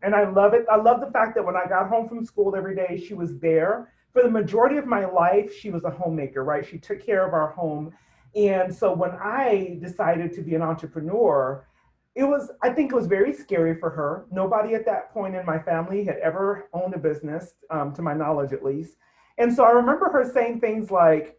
And 0.05 0.15
I 0.15 0.31
love 0.31 0.55
it. 0.55 0.67
I 0.71 0.77
love 0.77 1.01
the 1.01 1.11
fact 1.11 1.35
that 1.35 1.45
when 1.45 1.57
I 1.57 1.67
got 1.69 1.89
home 1.89 2.09
from 2.09 2.25
school 2.25 2.55
every 2.55 2.77
day, 2.77 3.05
she 3.05 3.15
was 3.15 3.37
there. 3.41 3.93
For 4.13 4.23
the 4.23 4.31
majority 4.31 4.77
of 4.77 4.87
my 4.87 5.05
life, 5.05 5.53
she 5.53 5.71
was 5.71 5.83
a 5.83 5.91
homemaker, 5.91 6.45
right? 6.45 6.65
She 6.65 6.79
took 6.79 7.05
care 7.05 7.27
of 7.27 7.35
our 7.35 7.51
home 7.51 7.93
and 8.35 8.75
so 8.75 8.93
when 8.93 9.13
I 9.13 9.79
decided 9.81 10.33
to 10.35 10.43
be 10.43 10.55
an 10.55 10.63
entrepreneur, 10.63 11.67
it 12.15 12.25
was, 12.25 12.51
I 12.63 12.71
think 12.71 12.93
it 12.93 12.95
was 12.95 13.07
very 13.07 13.33
scary 13.33 13.79
for 13.79 13.91
her. 13.91 14.27
Nobody 14.31 14.75
at 14.75 14.87
that 14.87 15.13
point 15.13 15.35
in 15.35 15.45
my 15.45 15.59
family 15.59 16.05
had 16.05 16.17
ever 16.17 16.69
owned 16.73 16.95
a 16.95 16.99
business, 16.99 17.55
um, 17.71 17.93
to 17.95 18.03
my 18.03 18.15
knowledge 18.15 18.53
at 18.53 18.65
least. 18.65 18.97
And 19.39 19.55
so 19.55 19.65
I 19.65 19.71
remember 19.71 20.11
her 20.11 20.31
saying 20.33 20.61
things 20.61 20.91
like, 20.91 21.39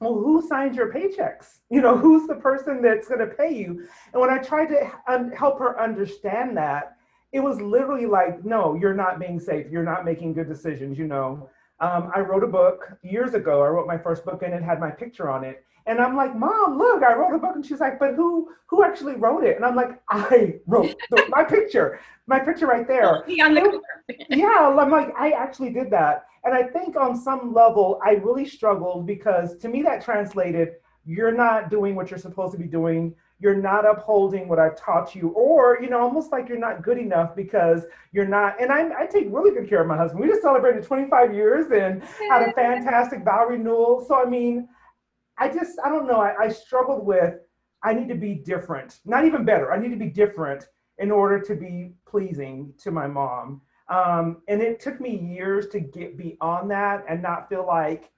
well, 0.00 0.14
who 0.14 0.46
signs 0.46 0.76
your 0.76 0.92
paychecks? 0.92 1.58
You 1.70 1.80
know, 1.80 1.96
who's 1.96 2.28
the 2.28 2.36
person 2.36 2.82
that's 2.82 3.08
going 3.08 3.20
to 3.20 3.26
pay 3.26 3.52
you? 3.52 3.86
And 4.12 4.20
when 4.20 4.30
I 4.30 4.38
tried 4.38 4.66
to 4.66 4.92
un- 5.08 5.32
help 5.32 5.58
her 5.58 5.80
understand 5.80 6.56
that, 6.56 6.96
it 7.32 7.40
was 7.40 7.60
literally 7.60 8.06
like, 8.06 8.44
no, 8.44 8.74
you're 8.74 8.94
not 8.94 9.18
being 9.18 9.40
safe. 9.40 9.66
You're 9.70 9.82
not 9.82 10.04
making 10.04 10.34
good 10.34 10.48
decisions. 10.48 10.98
You 10.98 11.08
know, 11.08 11.48
um, 11.84 12.10
I 12.14 12.20
wrote 12.20 12.42
a 12.42 12.46
book 12.46 12.92
years 13.02 13.34
ago. 13.34 13.62
I 13.62 13.68
wrote 13.68 13.86
my 13.86 13.98
first 13.98 14.24
book 14.24 14.42
and 14.42 14.54
it 14.54 14.62
had 14.62 14.80
my 14.80 14.90
picture 14.90 15.28
on 15.28 15.44
it. 15.44 15.64
And 15.86 16.00
I'm 16.00 16.16
like, 16.16 16.34
Mom, 16.34 16.78
look, 16.78 17.02
I 17.02 17.12
wrote 17.12 17.34
a 17.34 17.38
book. 17.38 17.56
And 17.56 17.66
she's 17.66 17.80
like, 17.80 17.98
but 17.98 18.14
who 18.14 18.48
who 18.66 18.82
actually 18.82 19.16
wrote 19.16 19.44
it? 19.44 19.56
And 19.56 19.66
I'm 19.66 19.76
like, 19.76 20.00
I 20.08 20.54
wrote 20.66 20.94
the, 21.10 21.26
my 21.28 21.44
picture, 21.44 22.00
my 22.26 22.38
picture 22.38 22.66
right 22.66 22.88
there. 22.88 23.22
yeah, 24.30 24.74
I'm 24.78 24.90
like, 24.90 25.12
I 25.14 25.32
actually 25.32 25.70
did 25.70 25.90
that. 25.90 26.24
And 26.44 26.54
I 26.54 26.62
think 26.62 26.96
on 26.96 27.16
some 27.16 27.52
level, 27.52 28.00
I 28.02 28.12
really 28.12 28.46
struggled 28.46 29.06
because 29.06 29.58
to 29.58 29.68
me 29.68 29.82
that 29.82 30.02
translated, 30.02 30.76
you're 31.04 31.32
not 31.32 31.70
doing 31.70 31.94
what 31.94 32.10
you're 32.10 32.18
supposed 32.18 32.52
to 32.52 32.58
be 32.58 32.66
doing 32.66 33.14
you're 33.44 33.54
not 33.54 33.86
upholding 33.86 34.48
what 34.48 34.58
I've 34.58 34.74
taught 34.74 35.14
you, 35.14 35.28
or 35.28 35.78
you 35.82 35.90
know, 35.90 36.00
almost 36.00 36.32
like 36.32 36.48
you're 36.48 36.58
not 36.58 36.82
good 36.82 36.96
enough 36.96 37.36
because 37.36 37.82
you're 38.10 38.26
not. 38.26 38.58
And 38.58 38.72
I, 38.72 39.02
I 39.02 39.06
take 39.06 39.26
really 39.28 39.50
good 39.50 39.68
care 39.68 39.82
of 39.82 39.86
my 39.86 39.98
husband. 39.98 40.22
We 40.22 40.28
just 40.28 40.40
celebrated 40.40 40.82
25 40.82 41.34
years 41.34 41.70
and 41.70 42.02
had 42.30 42.48
a 42.48 42.52
fantastic 42.54 43.22
vow 43.22 43.44
renewal. 43.44 44.02
So 44.08 44.14
I 44.14 44.24
mean, 44.24 44.66
I 45.36 45.50
just 45.50 45.78
I 45.84 45.90
don't 45.90 46.06
know. 46.06 46.20
I, 46.20 46.44
I 46.44 46.48
struggled 46.48 47.04
with 47.04 47.34
I 47.82 47.92
need 47.92 48.08
to 48.08 48.14
be 48.14 48.34
different, 48.34 49.00
not 49.04 49.26
even 49.26 49.44
better. 49.44 49.70
I 49.70 49.78
need 49.78 49.90
to 49.90 49.96
be 49.96 50.08
different 50.08 50.64
in 50.96 51.10
order 51.10 51.38
to 51.38 51.54
be 51.54 51.92
pleasing 52.06 52.72
to 52.78 52.90
my 52.90 53.06
mom. 53.06 53.60
Um, 53.90 54.38
and 54.48 54.62
it 54.62 54.80
took 54.80 55.02
me 55.02 55.18
years 55.18 55.68
to 55.68 55.80
get 55.80 56.16
beyond 56.16 56.70
that 56.70 57.04
and 57.06 57.20
not 57.20 57.50
feel 57.50 57.66
like 57.66 58.10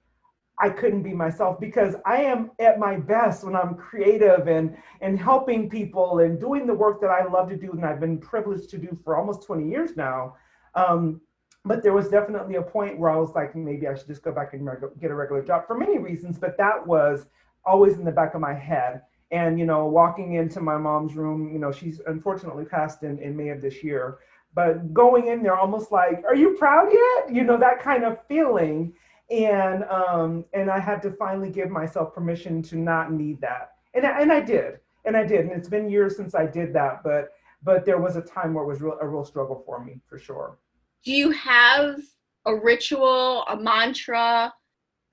I 0.59 0.69
couldn't 0.69 1.03
be 1.03 1.13
myself 1.13 1.59
because 1.59 1.95
I 2.05 2.17
am 2.23 2.51
at 2.59 2.79
my 2.79 2.97
best 2.97 3.43
when 3.43 3.55
I'm 3.55 3.75
creative 3.75 4.47
and 4.47 4.75
and 5.01 5.19
helping 5.19 5.69
people 5.69 6.19
and 6.19 6.39
doing 6.39 6.65
the 6.65 6.73
work 6.73 6.99
that 7.01 7.11
I 7.11 7.25
love 7.25 7.49
to 7.49 7.57
do 7.57 7.71
and 7.71 7.85
I've 7.85 7.99
been 7.99 8.17
privileged 8.17 8.69
to 8.71 8.77
do 8.77 8.97
for 9.03 9.17
almost 9.17 9.43
20 9.43 9.69
years 9.69 9.95
now. 9.95 10.35
Um, 10.73 11.21
but 11.65 11.83
there 11.83 11.93
was 11.93 12.07
definitely 12.09 12.55
a 12.55 12.61
point 12.61 12.97
where 12.97 13.09
I 13.11 13.17
was 13.17 13.31
like, 13.35 13.55
maybe 13.55 13.87
I 13.87 13.95
should 13.95 14.07
just 14.07 14.23
go 14.23 14.31
back 14.31 14.53
and 14.53 14.67
get 14.99 15.11
a 15.11 15.15
regular 15.15 15.43
job 15.43 15.67
for 15.67 15.77
many 15.77 15.97
reasons. 15.97 16.39
But 16.39 16.57
that 16.57 16.85
was 16.85 17.27
always 17.65 17.97
in 17.97 18.05
the 18.05 18.11
back 18.11 18.33
of 18.33 18.41
my 18.41 18.53
head. 18.53 19.01
And 19.31 19.59
you 19.59 19.65
know, 19.65 19.85
walking 19.85 20.33
into 20.35 20.61
my 20.61 20.77
mom's 20.77 21.15
room, 21.15 21.51
you 21.51 21.59
know, 21.59 21.71
she's 21.71 21.99
unfortunately 22.07 22.65
passed 22.65 23.03
in 23.03 23.19
in 23.19 23.35
May 23.35 23.49
of 23.49 23.61
this 23.61 23.83
year. 23.83 24.19
But 24.55 24.93
going 24.93 25.27
in 25.27 25.43
there, 25.43 25.57
almost 25.57 25.91
like, 25.91 26.23
are 26.25 26.35
you 26.35 26.55
proud 26.57 26.89
yet? 26.91 27.35
You 27.35 27.43
know, 27.43 27.57
that 27.57 27.81
kind 27.81 28.03
of 28.05 28.25
feeling 28.27 28.93
and 29.29 29.83
um, 29.85 30.45
and 30.53 30.69
I 30.69 30.79
had 30.79 31.01
to 31.03 31.11
finally 31.11 31.49
give 31.49 31.69
myself 31.69 32.13
permission 32.13 32.61
to 32.63 32.77
not 32.77 33.11
need 33.11 33.41
that, 33.41 33.71
and 33.93 34.05
I, 34.05 34.21
and 34.21 34.31
I 34.31 34.39
did, 34.41 34.79
and 35.05 35.17
I 35.17 35.25
did, 35.25 35.41
and 35.41 35.51
it's 35.51 35.69
been 35.69 35.89
years 35.89 36.15
since 36.15 36.33
I 36.33 36.45
did 36.45 36.73
that, 36.73 37.03
but 37.03 37.31
but 37.63 37.85
there 37.85 37.99
was 37.99 38.15
a 38.15 38.21
time 38.21 38.53
where 38.53 38.63
it 38.63 38.67
was 38.67 38.81
real, 38.81 38.97
a 39.01 39.07
real 39.07 39.25
struggle 39.25 39.63
for 39.65 39.83
me 39.83 39.99
for 40.07 40.17
sure. 40.17 40.57
Do 41.03 41.11
you 41.11 41.31
have 41.31 41.99
a 42.45 42.55
ritual, 42.55 43.43
a 43.47 43.57
mantra? 43.57 44.53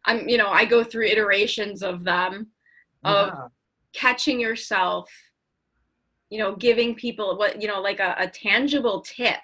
I'm 0.04 0.28
you 0.28 0.36
know 0.36 0.48
I 0.48 0.64
go 0.64 0.84
through 0.84 1.06
iterations 1.06 1.82
of 1.82 2.04
them, 2.04 2.48
of 3.02 3.28
yeah. 3.28 3.48
catching 3.94 4.38
yourself, 4.38 5.10
you 6.30 6.38
know, 6.38 6.54
giving 6.54 6.94
people 6.94 7.36
what 7.36 7.60
you 7.60 7.66
know 7.66 7.80
like 7.80 7.98
a, 7.98 8.14
a 8.18 8.28
tangible 8.28 9.00
tip 9.00 9.40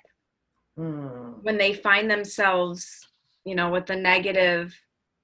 mm. 0.79 1.43
when 1.43 1.59
they 1.59 1.73
find 1.73 2.09
themselves 2.09 3.09
you 3.45 3.55
know 3.55 3.71
with 3.71 3.87
the 3.87 3.97
negative 3.97 4.75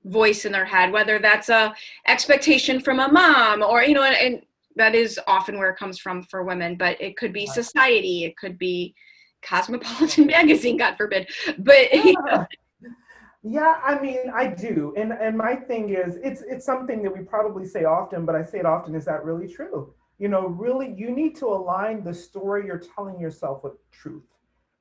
voice 0.04 0.44
in 0.44 0.52
their 0.52 0.64
head 0.64 0.92
whether 0.92 1.18
that's 1.18 1.48
a 1.48 1.74
expectation 2.06 2.80
from 2.80 3.00
a 3.00 3.08
mom 3.08 3.62
or 3.62 3.82
you 3.82 3.94
know 3.94 4.04
and, 4.04 4.16
and 4.16 4.42
that 4.76 4.94
is 4.94 5.18
often 5.26 5.58
where 5.58 5.70
it 5.70 5.78
comes 5.78 5.98
from 5.98 6.22
for 6.24 6.44
women 6.44 6.76
but 6.76 7.00
it 7.00 7.16
could 7.16 7.32
be 7.32 7.46
society 7.46 8.24
it 8.24 8.36
could 8.36 8.58
be 8.58 8.94
cosmopolitan 9.42 10.26
magazine 10.38 10.76
god 10.76 10.96
forbid 10.96 11.28
but 11.58 11.92
yeah. 11.92 12.02
You 12.04 12.14
know. 12.24 12.46
yeah 13.42 13.80
i 13.84 14.00
mean 14.00 14.30
i 14.34 14.46
do 14.46 14.92
and 14.96 15.12
and 15.12 15.36
my 15.36 15.54
thing 15.54 15.90
is 15.90 16.16
it's 16.22 16.42
it's 16.42 16.64
something 16.64 17.02
that 17.02 17.16
we 17.16 17.24
probably 17.24 17.64
say 17.64 17.84
often 17.84 18.24
but 18.24 18.34
i 18.34 18.42
say 18.42 18.58
it 18.58 18.66
often 18.66 18.94
is 18.94 19.04
that 19.04 19.24
really 19.24 19.46
true 19.46 19.92
you 20.18 20.28
know 20.28 20.48
really 20.48 20.92
you 20.96 21.10
need 21.10 21.36
to 21.36 21.46
align 21.46 22.02
the 22.02 22.12
story 22.14 22.66
you're 22.66 22.82
telling 22.96 23.20
yourself 23.20 23.62
with 23.62 23.74
truth 23.92 24.24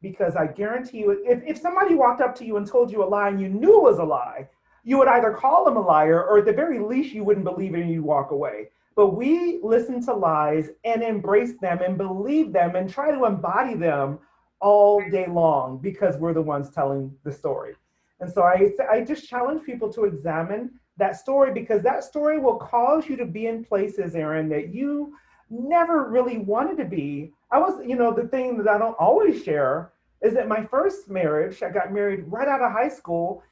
because 0.06 0.36
I 0.36 0.46
guarantee 0.46 1.00
you, 1.00 1.24
if, 1.26 1.42
if 1.48 1.58
somebody 1.58 1.96
walked 1.96 2.22
up 2.22 2.36
to 2.36 2.46
you 2.46 2.58
and 2.58 2.68
told 2.68 2.92
you 2.92 3.04
a 3.04 3.10
lie 3.10 3.30
and 3.30 3.42
you 3.42 3.50
knew 3.50 3.78
it 3.78 3.82
was 3.82 3.98
a 3.98 4.04
lie, 4.04 4.48
you 4.84 5.00
would 5.00 5.08
either 5.08 5.32
call 5.32 5.66
them 5.66 5.78
a 5.78 5.82
liar 5.82 6.24
or 6.24 6.38
at 6.38 6.46
the 6.46 6.54
very 6.54 6.78
least 6.78 7.12
you 7.12 7.24
wouldn't 7.24 7.44
believe 7.44 7.74
it 7.74 7.82
and 7.82 7.90
you 7.90 8.04
walk 8.04 8.30
away. 8.30 8.70
But 8.96 9.16
we 9.16 9.60
listen 9.64 10.06
to 10.06 10.14
lies 10.14 10.70
and 10.84 11.02
embrace 11.02 11.54
them 11.60 11.82
and 11.82 11.98
believe 11.98 12.54
them 12.54 12.76
and 12.76 12.88
try 12.88 13.10
to 13.10 13.26
embody 13.26 13.74
them 13.74 14.20
all 14.60 15.02
day 15.10 15.26
long 15.28 15.80
because 15.80 16.18
we're 16.18 16.36
the 16.36 16.42
ones 16.44 16.70
telling 16.70 17.12
the 17.24 17.32
story. 17.32 17.74
And 18.20 18.32
so 18.32 18.44
I, 18.44 18.74
I 18.92 19.02
just 19.02 19.28
challenge 19.28 19.66
people 19.66 19.92
to 19.94 20.06
examine 20.06 20.70
that 20.98 21.16
story 21.16 21.52
because 21.52 21.82
that 21.82 22.04
story 22.04 22.38
will 22.38 22.58
cause 22.58 23.10
you 23.10 23.16
to 23.18 23.26
be 23.26 23.48
in 23.48 23.66
places, 23.66 24.14
Erin, 24.14 24.50
that 24.50 24.72
you 24.72 25.16
never 25.50 26.08
really 26.12 26.38
wanted 26.38 26.78
to 26.78 26.86
be. 26.86 27.32
I 27.50 27.58
was, 27.58 27.84
you 27.84 27.96
know, 27.96 28.14
the 28.14 28.28
thing 28.28 28.56
that 28.60 28.68
I 28.68 28.78
don't 28.78 28.94
always 29.00 29.44
share 29.44 29.92
is 30.22 30.34
that 30.34 30.48
my 30.48 30.66
first 30.66 31.10
marriage, 31.10 31.62
I 31.62 31.70
got 31.70 31.94
married 31.94 32.26
right 32.28 32.48
out 32.48 32.62
of 32.62 32.72
high 32.72 32.90
school. 32.90 33.44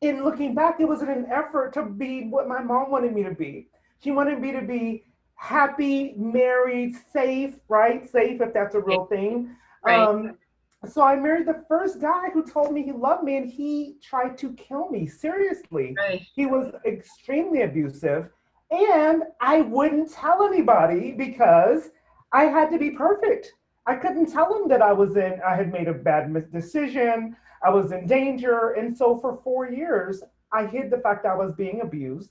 In 0.00 0.24
looking 0.24 0.54
back, 0.54 0.80
it 0.80 0.88
was 0.88 1.02
in 1.02 1.08
an 1.08 1.26
effort 1.30 1.72
to 1.74 1.84
be 1.84 2.26
what 2.28 2.48
my 2.48 2.62
mom 2.62 2.90
wanted 2.90 3.14
me 3.14 3.22
to 3.22 3.34
be. 3.34 3.68
She 4.02 4.10
wanted 4.10 4.40
me 4.40 4.52
to 4.52 4.60
be 4.62 5.04
happy, 5.36 6.14
married, 6.16 6.94
safe, 7.12 7.54
right? 7.68 8.08
Safe, 8.08 8.40
if 8.40 8.52
that's 8.52 8.74
a 8.74 8.80
real 8.80 9.06
thing. 9.06 9.56
Right. 9.84 9.98
Um, 9.98 10.36
so 10.86 11.02
I 11.02 11.16
married 11.16 11.46
the 11.48 11.64
first 11.68 12.00
guy 12.00 12.28
who 12.32 12.44
told 12.44 12.72
me 12.72 12.82
he 12.82 12.92
loved 12.92 13.24
me 13.24 13.36
and 13.36 13.50
he 13.50 13.96
tried 14.02 14.36
to 14.38 14.52
kill 14.54 14.90
me. 14.90 15.06
Seriously. 15.06 15.94
Right. 15.96 16.22
He 16.34 16.46
was 16.46 16.74
extremely 16.84 17.62
abusive. 17.62 18.28
And 18.70 19.22
I 19.40 19.62
wouldn't 19.62 20.12
tell 20.12 20.44
anybody 20.44 21.12
because 21.12 21.90
I 22.32 22.44
had 22.44 22.70
to 22.72 22.78
be 22.78 22.90
perfect. 22.90 23.52
I 23.86 23.96
couldn't 23.96 24.32
tell 24.32 24.54
him 24.54 24.68
that 24.68 24.82
I 24.82 24.92
was 24.92 25.16
in, 25.16 25.40
I 25.46 25.54
had 25.54 25.72
made 25.72 25.88
a 25.88 25.94
bad 25.94 26.50
decision, 26.50 27.36
I 27.62 27.70
was 27.70 27.92
in 27.92 28.06
danger. 28.06 28.70
And 28.70 28.96
so 28.96 29.18
for 29.18 29.40
four 29.42 29.70
years, 29.70 30.22
I 30.52 30.66
hid 30.66 30.90
the 30.90 30.98
fact 30.98 31.26
I 31.26 31.34
was 31.34 31.52
being 31.52 31.80
abused. 31.80 32.30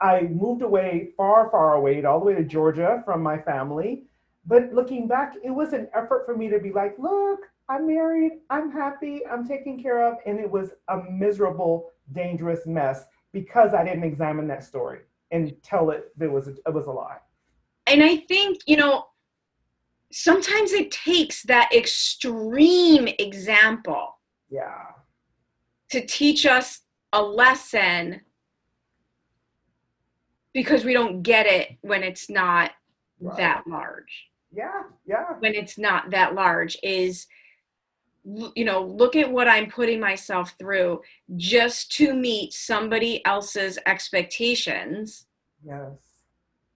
I 0.00 0.22
moved 0.22 0.62
away, 0.62 1.10
far, 1.16 1.50
far 1.50 1.74
away, 1.74 2.02
all 2.04 2.18
the 2.18 2.26
way 2.26 2.34
to 2.34 2.44
Georgia 2.44 3.02
from 3.04 3.22
my 3.22 3.38
family. 3.38 4.04
But 4.46 4.72
looking 4.72 5.06
back, 5.06 5.34
it 5.44 5.50
was 5.50 5.72
an 5.74 5.88
effort 5.94 6.24
for 6.24 6.36
me 6.36 6.48
to 6.48 6.58
be 6.58 6.72
like, 6.72 6.98
look, 6.98 7.40
I'm 7.68 7.86
married, 7.86 8.40
I'm 8.48 8.72
happy, 8.72 9.26
I'm 9.26 9.46
taken 9.46 9.80
care 9.80 10.04
of. 10.04 10.16
And 10.26 10.40
it 10.40 10.50
was 10.50 10.70
a 10.88 11.02
miserable, 11.10 11.92
dangerous 12.12 12.66
mess 12.66 13.04
because 13.32 13.74
I 13.74 13.84
didn't 13.84 14.04
examine 14.04 14.48
that 14.48 14.64
story 14.64 15.00
and 15.30 15.54
tell 15.62 15.90
it 15.90 16.12
there 16.16 16.30
was 16.30 16.48
a, 16.48 16.52
it 16.66 16.74
was 16.74 16.86
a 16.86 16.90
lie. 16.90 17.18
And 17.86 18.02
I 18.02 18.16
think, 18.16 18.62
you 18.66 18.76
know, 18.76 19.06
sometimes 20.12 20.72
it 20.72 20.90
takes 20.90 21.42
that 21.44 21.70
extreme 21.74 23.08
example 23.18 24.18
yeah. 24.50 24.86
to 25.90 26.04
teach 26.04 26.46
us 26.46 26.80
a 27.12 27.22
lesson 27.22 28.20
because 30.52 30.84
we 30.84 30.92
don't 30.92 31.22
get 31.22 31.46
it 31.46 31.76
when 31.82 32.02
it's 32.02 32.28
not 32.28 32.72
right. 33.20 33.36
that 33.36 33.62
large. 33.66 34.26
Yeah 34.52 34.82
yeah. 35.06 35.34
When 35.38 35.54
it's 35.54 35.78
not 35.78 36.10
that 36.10 36.34
large 36.34 36.76
is 36.82 37.26
you 38.54 38.64
know 38.64 38.82
look 38.82 39.16
at 39.16 39.32
what 39.32 39.48
i'm 39.48 39.70
putting 39.70 39.98
myself 39.98 40.54
through 40.58 41.00
just 41.36 41.90
to 41.90 42.14
meet 42.14 42.52
somebody 42.52 43.24
else's 43.24 43.78
expectations. 43.86 45.26
Yes. 45.64 45.98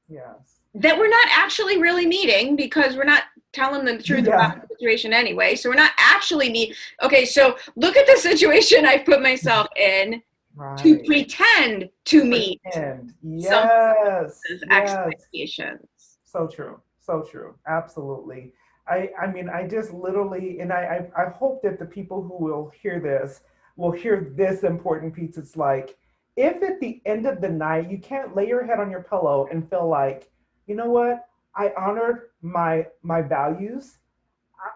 Yes 0.09 0.54
that 0.75 0.99
we're 0.99 1.09
not 1.09 1.29
actually 1.31 1.81
really 1.81 2.07
meeting 2.07 2.57
because 2.57 2.97
we're 2.97 3.05
not 3.05 3.25
telling 3.53 3.85
them 3.85 3.97
the 3.97 4.03
truth 4.03 4.27
yeah. 4.27 4.35
about 4.35 4.61
the 4.61 4.75
situation 4.75 5.13
anyway. 5.13 5.55
So 5.55 5.71
we're 5.71 5.77
not 5.77 5.93
actually 5.97 6.51
meet. 6.51 6.77
Okay, 7.03 7.25
so 7.25 7.57
look 7.77 7.97
at 7.97 8.07
the 8.07 8.17
situation 8.21 8.85
I've 8.85 9.05
put 9.05 9.23
myself 9.23 9.69
in 9.77 10.23
right. 10.57 10.77
to 10.79 10.99
pretend 11.05 11.89
to 12.07 12.25
meet. 12.25 12.61
Yes. 12.75 13.01
yes. 13.23 14.41
Expectations. 14.71 15.87
So 16.25 16.49
true. 16.49 16.81
So 16.99 17.23
true. 17.23 17.55
Absolutely. 17.67 18.53
I, 18.89 19.11
I 19.19 19.27
mean, 19.29 19.49
I 19.49 19.67
just 19.67 19.93
literally, 19.93 20.61
and 20.61 20.73
I, 20.73 21.09
I, 21.17 21.23
I 21.23 21.31
hope 21.31 21.63
that 21.63 21.79
the 21.79 21.87
people 21.87 22.23
who 22.23 22.45
will 22.45 22.71
hear 22.83 23.01
this 23.01 23.41
will 23.77 23.93
hear 23.93 24.33
this 24.37 24.63
important 24.63 25.15
piece. 25.15 25.39
It's 25.39 25.57
like, 25.57 25.97
if 26.37 26.63
at 26.63 26.81
the 26.81 27.01
end 27.07 27.27
of 27.27 27.41
the 27.41 27.49
night 27.49 27.91
you 27.91 27.99
can't 27.99 28.35
lay 28.35 28.49
your 28.49 28.65
head 28.65 28.81
on 28.81 28.91
your 28.91 29.03
pillow 29.03 29.49
and 29.51 29.69
feel 29.71 29.89
like, 29.89 30.31
you 30.67 30.75
know 30.75 30.91
what? 30.91 31.27
I 31.57 31.73
honored 31.77 32.31
my 32.43 32.87
my 33.03 33.23
values. 33.23 33.99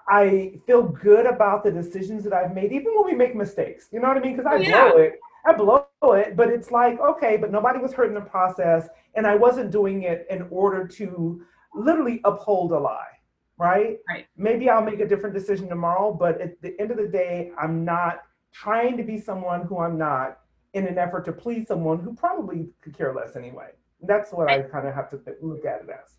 I 0.09 0.61
feel 0.67 0.83
good 0.83 1.27
about 1.27 1.65
the 1.65 1.71
decisions 1.71 2.23
that 2.25 2.33
I've 2.33 2.55
made, 2.55 2.73
even 2.73 2.93
when 2.95 3.07
we 3.07 3.15
make 3.15 3.35
mistakes. 3.35 3.89
You 3.91 4.01
know 4.01 4.09
what 4.09 4.19
I 4.19 4.21
mean? 4.21 4.37
Because 4.37 4.51
I 4.51 4.57
oh, 4.57 4.59
yeah. 4.59 4.91
blow 4.91 5.01
it. 5.01 5.21
I 5.47 5.53
blow 5.55 6.13
it, 6.13 6.37
but 6.37 6.51
it's 6.51 6.71
like, 6.71 7.01
okay, 7.01 7.39
but 7.39 7.51
nobody 7.51 7.79
was 7.79 7.95
hurt 7.95 8.09
in 8.09 8.15
the 8.15 8.21
process, 8.21 8.89
and 9.15 9.27
I 9.27 9.35
wasn't 9.35 9.71
doing 9.71 10.03
it 10.03 10.27
in 10.29 10.47
order 10.51 10.87
to 10.87 11.43
literally 11.75 12.21
uphold 12.25 12.73
a 12.73 12.79
lie. 12.79 13.19
right? 13.59 13.99
Right. 14.09 14.27
Maybe 14.37 14.71
I'll 14.71 14.83
make 14.83 15.01
a 15.01 15.07
different 15.07 15.35
decision 15.35 15.69
tomorrow, 15.69 16.13
but 16.13 16.41
at 16.41 16.61
the 16.63 16.79
end 16.81 16.91
of 16.91 16.97
the 16.97 17.09
day, 17.09 17.51
I'm 17.61 17.85
not 17.85 18.23
trying 18.53 18.97
to 18.97 19.03
be 19.03 19.19
someone 19.19 19.63
who 19.63 19.79
I'm 19.79 19.99
not 19.99 20.41
in 20.75 20.87
an 20.87 20.99
effort 20.99 21.25
to 21.27 21.33
please 21.33 21.67
someone 21.67 21.99
who 21.99 22.15
probably 22.15 22.69
could 22.81 22.97
care 22.97 23.13
less 23.15 23.37
anyway. 23.37 23.71
That's 24.03 24.33
what 24.33 24.49
I 24.49 24.63
kind 24.63 24.87
of 24.87 24.95
have 24.95 25.11
to 25.11 25.21
look 25.43 25.65
at 25.65 25.83
it 25.83 25.89
as. 25.91 26.15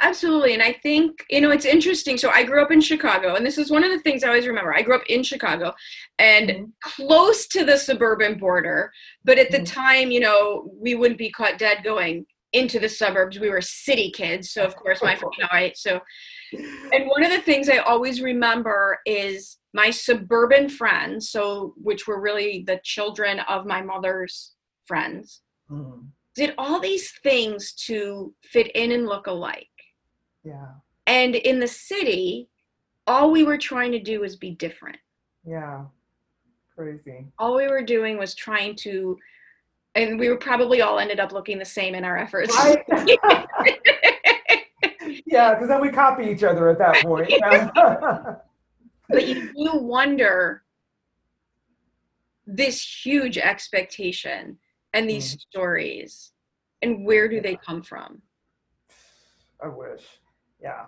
Absolutely. 0.00 0.54
And 0.54 0.62
I 0.62 0.72
think, 0.72 1.24
you 1.30 1.40
know, 1.40 1.50
it's 1.50 1.64
interesting. 1.64 2.18
So 2.18 2.30
I 2.30 2.42
grew 2.42 2.60
up 2.60 2.72
in 2.72 2.80
Chicago, 2.80 3.36
and 3.36 3.46
this 3.46 3.56
is 3.56 3.70
one 3.70 3.84
of 3.84 3.90
the 3.92 4.00
things 4.00 4.24
I 4.24 4.28
always 4.28 4.48
remember. 4.48 4.74
I 4.74 4.82
grew 4.82 4.96
up 4.96 5.06
in 5.08 5.22
Chicago 5.22 5.72
and 6.18 6.50
Mhm. 6.50 6.72
close 6.82 7.46
to 7.48 7.64
the 7.64 7.76
suburban 7.76 8.36
border. 8.36 8.90
But 9.24 9.38
at 9.38 9.52
the 9.52 9.60
Mhm. 9.60 9.72
time, 9.72 10.10
you 10.10 10.18
know, 10.18 10.70
we 10.74 10.96
wouldn't 10.96 11.18
be 11.18 11.30
caught 11.30 11.56
dead 11.56 11.84
going 11.84 12.26
into 12.52 12.80
the 12.80 12.88
suburbs. 12.88 13.38
We 13.38 13.48
were 13.48 13.60
city 13.60 14.10
kids. 14.10 14.50
So, 14.50 14.64
of 14.64 14.74
course, 14.74 15.02
my, 15.02 15.14
you 15.14 15.20
know, 15.38 15.48
I, 15.52 15.72
so, 15.76 16.00
and 16.52 17.06
one 17.06 17.22
of 17.24 17.30
the 17.30 17.40
things 17.40 17.68
I 17.68 17.78
always 17.78 18.20
remember 18.20 18.98
is 19.06 19.58
my 19.72 19.90
suburban 19.90 20.68
friends, 20.68 21.30
so, 21.30 21.74
which 21.76 22.08
were 22.08 22.20
really 22.20 22.64
the 22.66 22.80
children 22.82 23.38
of 23.40 23.66
my 23.66 23.80
mother's 23.82 24.54
friends, 24.86 25.42
Mhm. 25.70 26.08
Did 26.34 26.54
all 26.58 26.80
these 26.80 27.10
things 27.22 27.72
to 27.72 28.32
fit 28.42 28.68
in 28.74 28.92
and 28.92 29.06
look 29.06 29.26
alike. 29.26 29.68
Yeah, 30.44 30.68
And 31.06 31.34
in 31.34 31.60
the 31.60 31.68
city, 31.68 32.48
all 33.06 33.30
we 33.30 33.44
were 33.44 33.58
trying 33.58 33.92
to 33.92 34.00
do 34.00 34.20
was 34.20 34.36
be 34.36 34.50
different. 34.52 34.96
yeah, 35.46 35.84
crazy. 36.74 37.26
All 37.38 37.56
we 37.56 37.68
were 37.68 37.82
doing 37.82 38.18
was 38.18 38.34
trying 38.34 38.74
to, 38.76 39.18
and 39.94 40.18
we 40.18 40.28
were 40.28 40.36
probably 40.38 40.80
all 40.82 40.98
ended 40.98 41.20
up 41.20 41.32
looking 41.32 41.58
the 41.58 41.64
same 41.64 41.94
in 41.94 42.04
our 42.04 42.16
efforts. 42.16 42.56
Right? 42.56 42.82
yeah, 45.26 45.54
because 45.54 45.68
then 45.68 45.80
we 45.80 45.90
copy 45.90 46.24
each 46.24 46.42
other 46.42 46.68
at 46.70 46.78
that 46.78 47.04
point. 47.04 47.32
But 49.08 49.28
you 49.28 49.52
do 49.52 49.76
wonder 49.76 50.62
this 52.46 53.04
huge 53.04 53.36
expectation 53.36 54.56
and 54.92 55.08
these 55.08 55.38
stories, 55.50 56.32
and 56.82 57.04
where 57.04 57.28
do 57.28 57.40
they 57.40 57.56
come 57.56 57.82
from? 57.82 58.22
I 59.62 59.68
wish. 59.68 60.02
Yeah, 60.60 60.86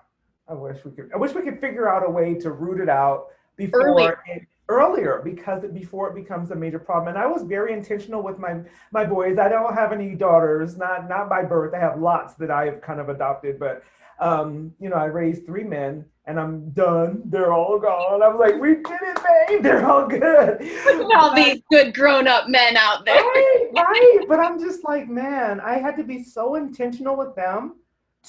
I 0.49 0.55
wish 0.55 0.85
we 0.85 0.93
could. 0.93 1.11
I 1.15 1.17
wish 1.17 1.33
we 1.35 1.43
could 1.43 1.61
figure 1.61 1.89
out 1.89 2.07
a 2.07 2.11
way 2.11 2.35
to 2.35 2.53
root 2.53 2.81
it 2.81 2.89
out 2.89 3.27
before 3.57 3.81
Earlier. 3.81 4.19
it, 4.27 4.43
earlier 4.69 5.21
because 5.25 5.63
it, 5.65 5.75
before 5.75 6.09
it 6.09 6.15
becomes 6.15 6.51
a 6.51 6.55
major 6.55 6.79
problem. 6.79 7.09
And 7.15 7.19
I 7.19 7.27
was 7.27 7.43
very 7.43 7.73
intentional 7.73 8.23
with 8.23 8.39
my 8.39 8.61
my 8.93 9.05
boys. 9.05 9.39
I 9.39 9.49
don't 9.49 9.75
have 9.75 9.93
any 9.93 10.15
daughters, 10.15 10.77
not 10.77 11.09
not 11.09 11.29
by 11.29 11.45
birth. 11.45 11.75
I 11.75 11.79
have 11.79 12.01
lots 12.01 12.35
that 12.35 12.51
I 12.51 12.67
have 12.67 12.81
kind 12.81 13.01
of 13.01 13.09
adopted, 13.09 13.59
but 13.59 13.83
um, 14.21 14.73
you 14.81 14.89
know, 14.89 14.97
I 14.97 15.07
raised 15.07 15.45
three 15.47 15.65
men, 15.65 16.05
and 16.27 16.41
I'm 16.41 16.71
done. 16.71 17.23
They're 17.27 17.53
all 17.53 17.79
gone. 17.79 18.23
I 18.23 18.29
was 18.29 18.41
like, 18.41 18.61
we 18.61 18.77
did 18.77 18.87
it, 19.03 19.19
babe. 19.49 19.63
They're 19.63 19.85
all 19.85 20.07
good. 20.07 20.61
Look 20.61 21.13
at 21.13 21.21
all 21.21 21.35
these 21.35 21.61
good 21.71 21.95
grown-up 21.95 22.49
men 22.49 22.77
out 22.77 23.05
there. 23.05 23.17
right, 23.17 23.69
right. 23.75 24.25
But 24.29 24.41
I'm 24.41 24.59
just 24.59 24.85
like, 24.85 25.09
man, 25.09 25.61
I 25.61 25.79
had 25.79 25.97
to 25.97 26.05
be 26.05 26.23
so 26.23 26.55
intentional 26.55 27.17
with 27.17 27.35
them 27.37 27.77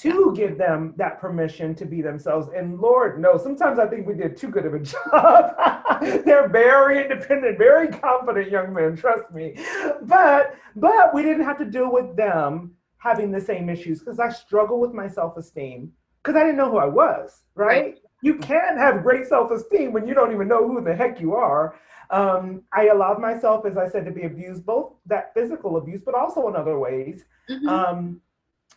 to 0.00 0.34
give 0.36 0.58
them 0.58 0.92
that 0.96 1.18
permission 1.18 1.74
to 1.74 1.86
be 1.86 2.02
themselves. 2.02 2.48
And 2.54 2.78
Lord, 2.78 3.18
no, 3.18 3.38
sometimes 3.38 3.78
I 3.78 3.86
think 3.86 4.06
we 4.06 4.14
did 4.14 4.36
too 4.36 4.48
good 4.48 4.66
of 4.66 4.74
a 4.74 4.78
job. 4.80 6.24
They're 6.24 6.48
very 6.48 7.02
independent, 7.02 7.56
very 7.56 7.88
confident 7.88 8.50
young 8.50 8.74
men, 8.74 8.94
trust 8.94 9.30
me. 9.32 9.56
But 10.02 10.56
but 10.76 11.14
we 11.14 11.22
didn't 11.22 11.44
have 11.44 11.58
to 11.58 11.64
deal 11.64 11.90
with 11.90 12.14
them 12.14 12.72
having 12.98 13.30
the 13.30 13.40
same 13.40 13.70
issues 13.70 14.00
because 14.00 14.18
I 14.18 14.28
struggle 14.28 14.80
with 14.80 14.92
my 14.92 15.08
self-esteem 15.08 15.90
because 16.26 16.40
I 16.40 16.44
didn't 16.44 16.56
know 16.56 16.70
who 16.70 16.78
I 16.78 16.86
was, 16.86 17.42
right? 17.54 17.82
Right. 17.82 17.98
You 18.22 18.34
can't 18.36 18.78
have 18.78 19.02
great 19.02 19.26
self-esteem 19.26 19.92
when 19.92 20.08
you 20.08 20.14
don't 20.14 20.32
even 20.32 20.48
know 20.48 20.66
who 20.66 20.82
the 20.82 20.94
heck 20.94 21.20
you 21.20 21.34
are 21.34 21.76
um, 22.10 22.62
I 22.72 22.88
allowed 22.88 23.20
myself, 23.20 23.66
as 23.66 23.76
I 23.76 23.88
said, 23.88 24.04
to 24.04 24.10
be 24.10 24.22
abused, 24.22 24.64
both 24.64 24.92
that 25.06 25.34
physical 25.34 25.76
abuse, 25.76 26.02
but 26.04 26.14
also 26.14 26.48
in 26.48 26.56
other 26.56 26.78
ways. 26.78 27.24
Mhm. 27.48 27.68
Um, 27.68 28.20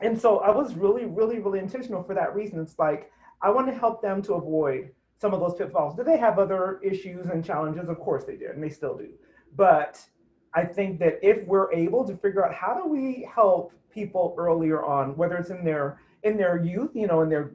and 0.01 0.19
so 0.19 0.39
I 0.39 0.51
was 0.51 0.75
really, 0.75 1.05
really, 1.05 1.39
really 1.39 1.59
intentional 1.59 2.03
for 2.03 2.13
that 2.15 2.33
reason. 2.33 2.59
It's 2.59 2.79
like 2.79 3.11
I 3.41 3.49
want 3.51 3.67
to 3.67 3.73
help 3.73 4.01
them 4.01 4.21
to 4.23 4.33
avoid 4.33 4.91
some 5.17 5.33
of 5.33 5.39
those 5.39 5.55
pitfalls. 5.55 5.95
Do 5.95 6.03
they 6.03 6.17
have 6.17 6.39
other 6.39 6.79
issues 6.81 7.27
and 7.27 7.43
challenges? 7.43 7.89
Of 7.89 7.99
course 7.99 8.23
they 8.23 8.35
did, 8.35 8.51
and 8.51 8.63
they 8.63 8.69
still 8.69 8.97
do. 8.97 9.09
But 9.55 10.03
I 10.53 10.65
think 10.65 10.99
that 10.99 11.19
if 11.21 11.45
we're 11.45 11.71
able 11.71 12.05
to 12.05 12.15
figure 12.17 12.45
out 12.45 12.53
how 12.53 12.73
do 12.73 12.89
we 12.89 13.27
help 13.31 13.73
people 13.91 14.35
earlier 14.37 14.83
on, 14.83 15.15
whether 15.17 15.35
it's 15.35 15.49
in 15.49 15.63
their 15.63 15.99
in 16.23 16.37
their 16.37 16.63
youth, 16.63 16.91
you 16.93 17.07
know, 17.07 17.21
in 17.21 17.29
their 17.29 17.51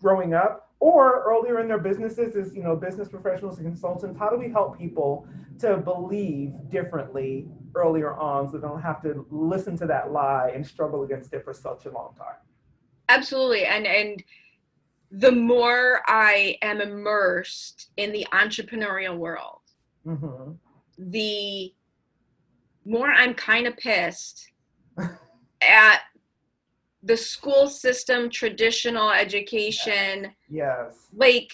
growing 0.00 0.34
up, 0.34 0.70
or 0.78 1.24
earlier 1.24 1.60
in 1.60 1.68
their 1.68 1.78
businesses 1.78 2.36
as 2.36 2.54
you 2.54 2.62
know 2.62 2.76
business 2.76 3.08
professionals 3.08 3.58
and 3.58 3.66
consultants, 3.66 4.18
how 4.18 4.28
do 4.28 4.36
we 4.36 4.50
help 4.50 4.78
people 4.78 5.26
to 5.58 5.78
believe 5.78 6.52
differently 6.68 7.48
earlier 7.74 8.14
on 8.14 8.48
so 8.48 8.58
they 8.58 8.66
don't 8.66 8.82
have 8.82 9.02
to 9.02 9.26
listen 9.30 9.76
to 9.76 9.86
that 9.86 10.12
lie 10.12 10.50
and 10.54 10.66
struggle 10.66 11.02
against 11.02 11.32
it 11.32 11.44
for 11.44 11.52
such 11.52 11.86
a 11.86 11.90
long 11.90 12.14
time? 12.16 12.36
absolutely. 13.08 13.64
And 13.64 13.86
and 13.86 14.22
the 15.10 15.32
more 15.32 16.02
i 16.06 16.56
am 16.62 16.80
immersed 16.80 17.90
in 17.96 18.12
the 18.12 18.26
entrepreneurial 18.32 19.16
world 19.16 19.60
hmm 20.04 20.52
the 20.98 21.72
more 22.84 23.08
i'm 23.08 23.34
kind 23.34 23.66
of 23.66 23.76
pissed 23.76 24.50
at 25.62 26.00
the 27.06 27.16
school 27.16 27.68
system 27.68 28.28
traditional 28.30 29.10
education 29.10 30.32
Yes. 30.48 31.08
like 31.14 31.50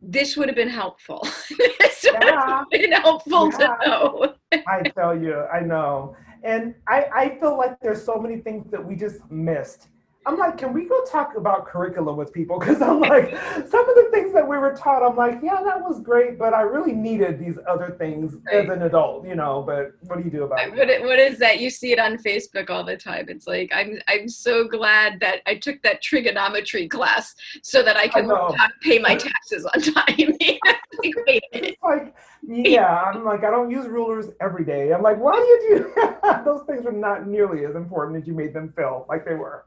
this 0.00 0.36
would 0.36 0.48
have 0.48 0.56
been 0.56 0.68
helpful 0.82 1.20
this 1.80 2.04
would 2.04 2.22
Yeah. 2.22 2.46
have 2.46 2.70
been 2.70 2.92
helpful 2.92 3.50
Yeah. 3.50 3.58
to 3.58 3.88
know 3.88 4.34
I 4.66 4.82
tell 4.98 5.14
you, 5.18 5.36
I 5.52 5.60
know. 5.60 6.16
And 6.42 6.74
I, 6.86 6.98
I 7.22 7.38
feel 7.40 7.56
like 7.56 7.78
there's 7.80 8.02
so 8.04 8.16
many 8.18 8.38
things 8.38 8.70
that 8.70 8.82
we 8.88 8.96
just 8.96 9.18
missed. 9.30 9.88
I'm 10.26 10.36
like, 10.36 10.58
can 10.58 10.72
we 10.74 10.84
go 10.84 11.04
talk 11.04 11.36
about 11.36 11.66
curriculum 11.66 12.16
with 12.16 12.32
people? 12.32 12.58
Because 12.68 12.82
I'm 12.82 13.00
like, 13.00 13.30
some 13.68 13.88
of 13.88 13.94
the 13.96 14.08
things 14.12 14.32
that 14.34 14.46
we 14.46 14.58
were 14.58 14.74
taught, 14.74 15.02
I'm 15.02 15.16
like, 15.16 15.38
yeah, 15.42 15.62
that 15.64 15.80
was 15.80 16.00
great, 16.00 16.38
but 16.38 16.52
I 16.52 16.62
really 16.62 16.92
needed 16.92 17.38
these 17.38 17.56
other 17.66 17.96
things 17.98 18.36
as 18.52 18.68
an 18.68 18.82
adult, 18.82 19.26
you 19.26 19.34
know. 19.34 19.62
But 19.66 19.92
what 20.02 20.18
do 20.18 20.24
you 20.24 20.30
do 20.30 20.44
about 20.44 20.58
it? 20.60 20.90
it- 20.90 21.02
what 21.02 21.18
is 21.18 21.38
that? 21.38 21.60
You 21.60 21.70
see 21.70 21.92
it 21.92 21.98
on 21.98 22.18
Facebook 22.18 22.68
all 22.68 22.84
the 22.84 22.96
time. 22.96 23.26
It's 23.28 23.46
like 23.46 23.70
I'm 23.72 23.98
I'm 24.08 24.28
so 24.28 24.68
glad 24.68 25.20
that 25.20 25.40
I 25.46 25.54
took 25.54 25.80
that 25.82 26.02
trigonometry 26.02 26.88
class 26.88 27.34
so 27.62 27.82
that 27.82 27.96
I 27.96 28.08
can 28.08 28.26
know. 28.26 28.34
learn 28.34 28.54
how 28.54 28.66
to 28.66 28.72
pay 28.82 28.98
my 28.98 29.14
taxes 29.14 29.64
on 29.64 29.80
time. 29.80 30.36
like, 30.40 31.14
wait 31.26 31.42
a 31.52 31.56
minute. 31.56 31.74
It's 31.74 31.82
like, 31.82 32.14
yeah, 32.46 33.02
I'm 33.02 33.24
like, 33.24 33.44
I 33.44 33.50
don't 33.50 33.70
use 33.70 33.86
rulers 33.86 34.26
every 34.40 34.64
day. 34.64 34.92
I'm 34.92 35.02
like, 35.02 35.18
why 35.18 35.34
do 35.36 35.74
you 35.74 35.92
do 35.94 36.14
those 36.44 36.62
things 36.66 36.86
are 36.86 36.92
not 36.92 37.26
nearly 37.26 37.64
as 37.64 37.74
important 37.74 38.16
as 38.20 38.26
you 38.26 38.34
made 38.34 38.52
them 38.52 38.72
feel 38.76 39.06
like 39.08 39.24
they 39.24 39.34
were. 39.34 39.64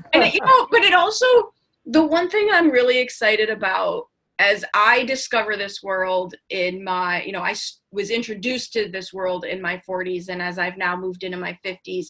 And 0.12 0.32
you 0.32 0.40
know, 0.40 0.68
but 0.70 0.82
it 0.82 0.94
also 0.94 1.26
the 1.86 2.04
one 2.04 2.28
thing 2.30 2.48
I'm 2.52 2.70
really 2.70 2.98
excited 2.98 3.50
about 3.50 4.06
as 4.38 4.64
I 4.74 5.04
discover 5.04 5.56
this 5.56 5.82
world 5.82 6.34
in 6.50 6.82
my, 6.82 7.22
you 7.22 7.32
know, 7.32 7.42
I 7.42 7.54
was 7.92 8.10
introduced 8.10 8.72
to 8.72 8.88
this 8.88 9.12
world 9.12 9.44
in 9.44 9.60
my 9.60 9.80
40s, 9.88 10.28
and 10.28 10.42
as 10.42 10.58
I've 10.58 10.76
now 10.76 10.96
moved 10.96 11.22
into 11.22 11.36
my 11.36 11.56
50s, 11.64 12.06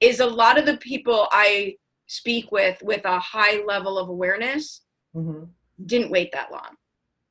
is 0.00 0.20
a 0.20 0.26
lot 0.26 0.58
of 0.58 0.66
the 0.66 0.78
people 0.78 1.28
I 1.32 1.76
speak 2.06 2.52
with 2.52 2.82
with 2.82 3.04
a 3.04 3.18
high 3.18 3.62
level 3.64 3.98
of 3.98 4.08
awareness 4.08 4.82
Mhm. 5.14 5.48
didn't 5.84 6.10
wait 6.10 6.32
that 6.32 6.52
long. 6.52 6.76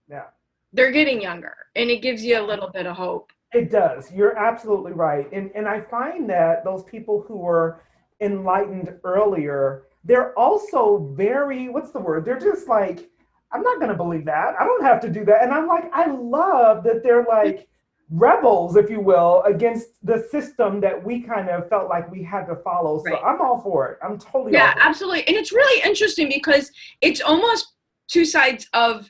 Yeah. 0.07 0.27
They're 0.73 0.91
getting 0.91 1.21
younger, 1.21 1.55
and 1.75 1.89
it 1.89 2.01
gives 2.01 2.25
you 2.25 2.39
a 2.39 2.45
little 2.45 2.69
bit 2.69 2.85
of 2.85 2.95
hope. 2.95 3.31
It 3.53 3.69
does. 3.69 4.11
You're 4.11 4.37
absolutely 4.37 4.93
right. 4.93 5.31
And 5.31 5.51
and 5.55 5.67
I 5.67 5.81
find 5.81 6.29
that 6.29 6.63
those 6.63 6.83
people 6.83 7.21
who 7.21 7.37
were 7.37 7.81
enlightened 8.19 8.99
earlier, 9.03 9.83
they're 10.03 10.37
also 10.37 11.13
very 11.15 11.69
what's 11.69 11.91
the 11.91 11.99
word? 11.99 12.25
They're 12.25 12.39
just 12.39 12.67
like, 12.67 13.09
I'm 13.51 13.61
not 13.61 13.79
gonna 13.79 13.95
believe 13.95 14.25
that. 14.25 14.55
I 14.59 14.65
don't 14.65 14.83
have 14.83 14.99
to 15.01 15.09
do 15.09 15.23
that. 15.25 15.43
And 15.43 15.51
I'm 15.51 15.67
like, 15.67 15.89
I 15.93 16.07
love 16.07 16.83
that 16.83 17.03
they're 17.03 17.23
like 17.23 17.67
rebels, 18.09 18.75
if 18.75 18.89
you 18.89 18.99
will, 18.99 19.41
against 19.43 20.05
the 20.05 20.27
system 20.29 20.79
that 20.81 21.03
we 21.03 21.21
kind 21.21 21.49
of 21.49 21.67
felt 21.69 21.89
like 21.89 22.11
we 22.11 22.21
had 22.21 22.45
to 22.45 22.55
follow. 22.57 23.01
So 23.03 23.11
Right. 23.11 23.23
I'm 23.23 23.41
all 23.41 23.61
for 23.61 23.89
it. 23.89 23.99
I'm 24.03 24.19
totally 24.19 24.53
Yeah, 24.53 24.67
all 24.67 24.73
for 24.73 24.79
it. 24.79 24.85
absolutely. 24.85 25.27
And 25.27 25.37
it's 25.37 25.51
really 25.51 25.81
interesting 25.83 26.29
because 26.29 26.71
it's 27.01 27.21
almost 27.21 27.73
two 28.07 28.25
sides 28.25 28.67
of 28.73 29.09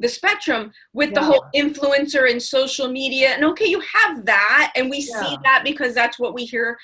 the 0.00 0.08
spectrum 0.08 0.72
with 0.92 1.14
the 1.14 1.22
whole 1.22 1.46
influencer 1.54 2.30
and 2.30 2.42
social 2.42 2.88
media. 2.88 3.30
And 3.30 3.44
okay, 3.44 3.66
you 3.66 3.80
have 3.80 4.24
that, 4.26 4.72
and 4.76 4.90
we 4.90 5.00
see 5.00 5.38
that 5.44 5.62
because 5.64 5.94
that's 5.94 6.18
what 6.18 6.34
we 6.34 6.44
hear. 6.44 6.76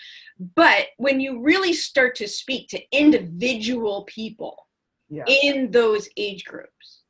But 0.54 0.86
when 0.96 1.20
you 1.20 1.40
really 1.40 1.74
start 1.74 2.14
to 2.16 2.26
speak 2.26 2.68
to 2.70 2.80
individual 2.96 4.04
people 4.04 4.66
Yeah. 5.10 5.24
in 5.26 5.70
those 5.70 6.08
age 6.16 6.44
groups, 6.44 7.02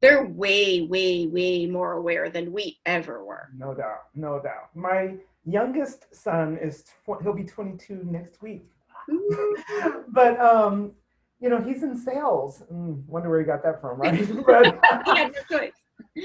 they're 0.00 0.24
way, 0.24 0.80
way, 0.82 1.26
way 1.26 1.66
more 1.66 1.92
aware 1.92 2.30
than 2.30 2.52
we 2.52 2.78
ever 2.86 3.22
were. 3.22 3.50
No 3.54 3.74
doubt, 3.74 4.04
no 4.14 4.40
doubt. 4.40 4.74
My 4.74 5.16
youngest 5.44 6.14
son 6.14 6.56
is 6.56 6.84
tw- 6.84 7.22
he'll 7.22 7.34
be 7.34 7.44
22 7.44 8.00
next 8.04 8.40
week. 8.40 8.64
but 10.08 10.40
um, 10.40 10.92
you 11.38 11.50
know, 11.50 11.60
he's 11.60 11.82
in 11.82 11.98
sales. 11.98 12.62
Mm, 12.72 13.04
wonder 13.06 13.28
where 13.28 13.40
he 13.40 13.44
got 13.44 13.62
that 13.62 13.80
from, 13.80 14.00
right? 14.00 14.26
but, 14.46 14.78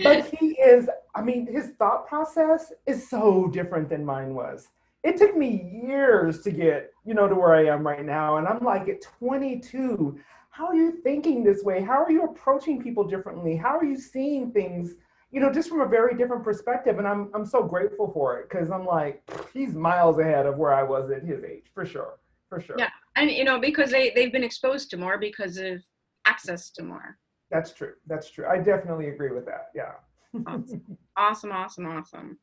but 0.03 0.25
he 0.35 0.47
is, 0.61 0.89
I 1.13 1.21
mean, 1.21 1.47
his 1.51 1.71
thought 1.79 2.07
process 2.07 2.71
is 2.85 3.09
so 3.09 3.47
different 3.47 3.89
than 3.89 4.05
mine 4.05 4.35
was. 4.35 4.67
It 5.05 5.17
took 5.17 5.37
me 5.37 5.69
years 5.85 6.41
to 6.41 6.51
get, 6.51 6.91
you 7.05 7.13
know, 7.13 7.27
to 7.27 7.35
where 7.35 7.53
I 7.53 7.67
am 7.67 7.85
right 7.85 8.03
now. 8.03 8.37
And 8.37 8.47
I'm 8.47 8.65
like 8.65 8.89
at 8.89 9.03
22, 9.03 10.19
how 10.49 10.65
are 10.65 10.73
you 10.73 10.93
thinking 11.03 11.43
this 11.43 11.61
way? 11.61 11.79
How 11.79 12.03
are 12.03 12.11
you 12.11 12.23
approaching 12.23 12.81
people 12.81 13.03
differently? 13.03 13.55
How 13.55 13.77
are 13.77 13.85
you 13.85 13.99
seeing 13.99 14.51
things, 14.51 14.95
you 15.29 15.39
know, 15.39 15.53
just 15.53 15.69
from 15.69 15.81
a 15.81 15.85
very 15.85 16.17
different 16.17 16.43
perspective? 16.43 16.97
And 16.97 17.07
I'm 17.07 17.29
I'm 17.35 17.45
so 17.45 17.61
grateful 17.61 18.11
for 18.11 18.39
it 18.39 18.49
because 18.49 18.71
I'm 18.71 18.83
like, 18.83 19.21
he's 19.53 19.75
miles 19.75 20.17
ahead 20.17 20.47
of 20.47 20.57
where 20.57 20.73
I 20.73 20.81
was 20.81 21.11
at 21.11 21.21
his 21.21 21.43
age, 21.43 21.65
for 21.71 21.85
sure. 21.85 22.17
For 22.49 22.59
sure. 22.59 22.75
Yeah. 22.79 22.89
And 23.15 23.29
you 23.29 23.43
know, 23.43 23.59
because 23.59 23.91
they, 23.91 24.09
they've 24.09 24.31
been 24.31 24.43
exposed 24.43 24.89
to 24.89 24.97
more 24.97 25.19
because 25.19 25.57
of 25.57 25.83
access 26.25 26.71
to 26.71 26.83
more. 26.83 27.19
That's 27.51 27.73
true. 27.73 27.93
That's 28.07 28.31
true. 28.31 28.47
I 28.47 28.57
definitely 28.57 29.09
agree 29.09 29.31
with 29.31 29.45
that. 29.45 29.69
Yeah. 29.75 29.91
awesome. 30.47 30.97
awesome, 31.15 31.51
awesome, 31.51 31.85
awesome. 31.85 32.39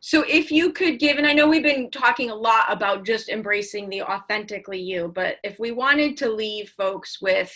So 0.00 0.24
if 0.26 0.50
you 0.50 0.72
could 0.72 0.98
give, 0.98 1.18
and 1.18 1.26
I 1.26 1.34
know 1.34 1.46
we've 1.46 1.62
been 1.62 1.90
talking 1.90 2.30
a 2.30 2.34
lot 2.34 2.66
about 2.72 3.04
just 3.04 3.28
embracing 3.28 3.88
the 3.88 4.02
authentically 4.02 4.80
you, 4.80 5.12
but 5.14 5.36
if 5.44 5.58
we 5.58 5.72
wanted 5.72 6.16
to 6.18 6.32
leave 6.32 6.70
folks 6.70 7.20
with 7.20 7.52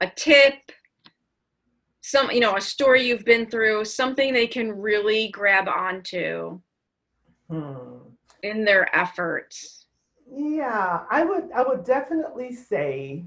a 0.00 0.10
tip, 0.14 0.54
some, 2.02 2.30
you 2.30 2.40
know, 2.40 2.56
a 2.56 2.60
story 2.60 3.06
you've 3.06 3.24
been 3.24 3.46
through, 3.46 3.86
something 3.86 4.32
they 4.32 4.46
can 4.46 4.70
really 4.70 5.28
grab 5.28 5.68
onto 5.68 6.60
hmm. 7.50 7.96
in 8.42 8.64
their 8.64 8.94
efforts. 8.94 9.86
Yeah, 10.30 11.04
I 11.10 11.24
would 11.24 11.50
I 11.54 11.62
would 11.62 11.84
definitely 11.84 12.52
say 12.54 13.24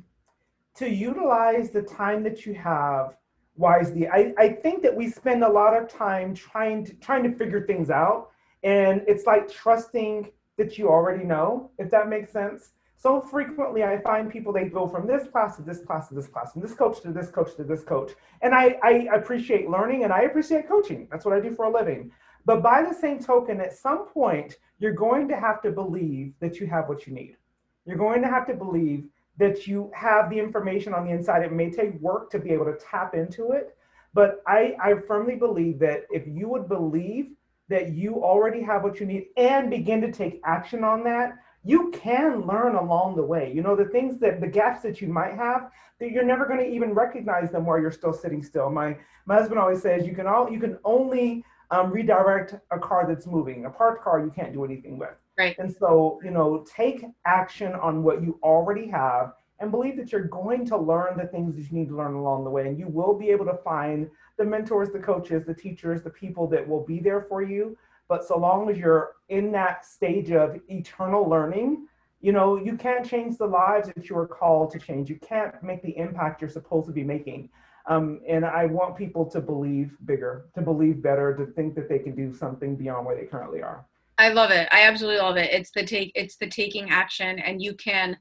to 0.76 0.90
utilize 0.90 1.72
the 1.72 1.82
time 1.82 2.24
that 2.24 2.46
you 2.46 2.54
have 2.54 3.16
wisely. 3.60 4.08
I, 4.08 4.34
I 4.38 4.50
think 4.50 4.82
that 4.84 4.96
we 4.96 5.10
spend 5.10 5.44
a 5.44 5.50
lot 5.50 5.76
of 5.76 5.90
time 5.90 6.34
trying 6.34 6.86
to 6.86 6.94
trying 6.96 7.24
to 7.24 7.32
figure 7.36 7.66
things 7.68 7.90
out. 7.90 8.30
And 8.64 9.04
it's 9.08 9.26
like 9.26 9.52
trusting 9.52 10.32
that 10.58 10.78
you 10.78 10.88
already 10.88 11.24
know, 11.24 11.70
if 11.78 11.92
that 11.92 12.10
makes 12.10 12.32
sense. 12.32 12.72
So 12.98 13.22
frequently 13.22 13.84
I 13.84 14.02
find 14.02 14.30
people 14.30 14.52
they 14.52 14.66
go 14.66 14.88
from 14.88 15.08
this 15.08 15.28
class 15.28 15.56
to 15.58 15.62
this 15.62 15.80
class 15.80 16.10
to 16.10 16.16
this 16.16 16.28
class, 16.28 16.54
from 16.54 16.62
this 16.62 16.74
coach 16.74 17.02
to 17.02 17.12
this 17.12 17.30
coach 17.30 17.56
to 17.56 17.64
this 17.64 17.84
coach. 17.84 18.12
And 18.42 18.54
I, 18.54 18.78
I 18.84 18.92
appreciate 19.14 19.70
learning 19.70 20.04
and 20.04 20.12
I 20.12 20.22
appreciate 20.22 20.68
coaching. 20.68 21.08
That's 21.10 21.24
what 21.24 21.34
I 21.34 21.40
do 21.40 21.54
for 21.54 21.66
a 21.66 21.72
living. 21.72 22.12
But 22.46 22.62
by 22.62 22.82
the 22.82 22.94
same 22.94 23.20
token, 23.20 23.62
at 23.62 23.74
some 23.74 24.08
point, 24.08 24.58
you're 24.80 24.94
going 24.94 25.28
to 25.30 25.38
have 25.38 25.62
to 25.62 25.72
believe 25.72 26.34
that 26.40 26.60
you 26.60 26.68
have 26.68 26.90
what 26.90 27.08
you 27.08 27.14
need. 27.14 27.38
You're 27.86 27.98
going 27.98 28.22
to 28.22 28.28
have 28.28 28.48
to 28.48 28.54
believe 28.54 29.06
that 29.40 29.66
you 29.66 29.90
have 29.96 30.30
the 30.30 30.38
information 30.38 30.94
on 30.94 31.06
the 31.06 31.12
inside. 31.12 31.44
It 31.44 31.52
may 31.52 31.72
take 31.72 32.00
work 32.02 32.30
to 32.32 32.40
be 32.40 32.52
able 32.52 32.66
to 32.66 32.78
tap 32.78 33.16
into 33.16 33.52
it, 33.52 33.76
but 34.14 34.44
I, 34.46 34.76
I 34.82 34.96
firmly 35.08 35.36
believe 35.36 35.80
that 35.80 36.04
if 36.12 36.28
you 36.28 36.48
would 36.50 36.68
believe 36.68 37.32
that 37.70 37.94
you 37.94 38.24
already 38.24 38.62
have 38.62 38.84
what 38.84 39.00
you 39.00 39.06
need 39.06 39.28
and 39.38 39.70
begin 39.70 40.02
to 40.02 40.12
take 40.12 40.42
action 40.44 40.84
on 40.84 41.04
that, 41.06 41.38
you 41.64 41.92
can 41.92 42.46
learn 42.46 42.76
along 42.76 43.16
the 43.16 43.24
way. 43.24 43.52
You 43.54 43.62
know, 43.62 43.76
the 43.76 43.86
things 43.86 44.20
that 44.20 44.42
the 44.42 44.48
gaps 44.48 44.82
that 44.82 45.02
you 45.02 45.08
might 45.08 45.36
have, 45.36 45.72
that 46.00 46.12
you're 46.12 46.24
never 46.24 46.46
going 46.46 46.60
to 46.60 46.70
even 46.70 46.94
recognize 46.94 47.52
them 47.52 47.66
while 47.66 47.80
you're 47.80 47.92
still 47.92 48.14
sitting 48.14 48.44
still. 48.44 48.70
My 48.70 48.98
my 49.26 49.36
husband 49.36 49.60
always 49.60 49.82
says 49.82 50.08
you 50.08 50.16
can 50.16 50.26
all 50.26 50.50
you 50.50 50.60
can 50.60 50.78
only 50.84 51.44
um, 51.72 51.92
redirect 51.92 52.56
a 52.72 52.80
car 52.80 53.06
that's 53.08 53.28
moving. 53.28 53.66
A 53.66 53.70
parked 53.70 54.04
car 54.04 54.20
you 54.20 54.32
can't 54.32 54.54
do 54.54 54.66
anything 54.66 54.98
with. 54.98 55.16
Right. 55.40 55.58
And 55.58 55.74
so, 55.74 56.20
you 56.22 56.32
know, 56.32 56.66
take 56.70 57.06
action 57.26 57.72
on 57.72 58.04
what 58.04 58.22
you 58.22 58.38
already 58.44 58.88
have 58.90 59.32
and 59.60 59.72
believe 59.72 59.96
that 59.96 60.12
you're 60.12 60.26
going 60.28 60.66
to 60.66 60.78
learn 60.78 61.18
the 61.18 61.28
things 61.28 61.56
that 61.56 61.62
you 61.62 61.80
need 61.80 61.88
to 61.88 61.96
learn 61.96 62.16
along 62.16 62.44
the 62.44 62.50
way. 62.50 62.68
And 62.68 62.78
you 62.78 62.90
will 62.90 63.18
be 63.18 63.30
able 63.30 63.46
to 63.46 63.58
find 63.64 64.10
the 64.38 64.44
mentors, 64.44 64.90
the 64.90 65.00
coaches, 65.00 65.46
the 65.46 65.54
teachers, 65.54 66.02
the 66.02 66.10
people 66.10 66.46
that 66.48 66.68
will 66.68 66.86
be 66.86 67.00
there 67.00 67.22
for 67.22 67.42
you. 67.42 67.78
But 68.10 68.28
so 68.28 68.38
long 68.38 68.70
as 68.70 68.78
you're 68.78 69.16
in 69.30 69.50
that 69.54 69.86
stage 69.86 70.32
of 70.32 70.60
eternal 70.68 71.30
learning, 71.30 71.88
you 72.20 72.34
know, 72.34 72.58
you 72.58 72.76
can't 72.76 73.06
change 73.06 73.38
the 73.38 73.48
lives 73.48 73.90
that 73.96 74.10
you 74.10 74.18
are 74.18 74.28
called 74.28 74.72
to 74.72 74.80
change. 74.80 75.10
You 75.10 75.20
can't 75.20 75.64
make 75.64 75.82
the 75.82 75.98
impact 75.98 76.42
you're 76.42 76.50
supposed 76.50 76.88
to 76.88 76.94
be 76.94 77.04
making. 77.04 77.48
Um, 77.86 78.20
and 78.28 78.44
I 78.44 78.66
want 78.66 78.98
people 78.98 79.26
to 79.28 79.40
believe 79.40 79.96
bigger, 80.04 80.48
to 80.56 80.62
believe 80.62 81.02
better, 81.02 81.34
to 81.38 81.46
think 81.46 81.76
that 81.76 81.88
they 81.88 82.00
can 82.00 82.14
do 82.14 82.34
something 82.34 82.76
beyond 82.76 83.06
where 83.06 83.16
they 83.16 83.26
currently 83.26 83.62
are. 83.62 83.86
I 84.20 84.30
love 84.30 84.52
it. 84.52 84.68
I 84.72 84.84
absolutely 84.84 85.22
love 85.22 85.38
it. 85.38 85.52
It's 85.52 85.72
the 85.72 85.84
take 85.84 86.12
it's 86.14 86.36
the 86.36 86.48
taking 86.48 86.90
action 86.90 87.40
and 87.40 87.62
you 87.62 87.74
can 87.74 88.18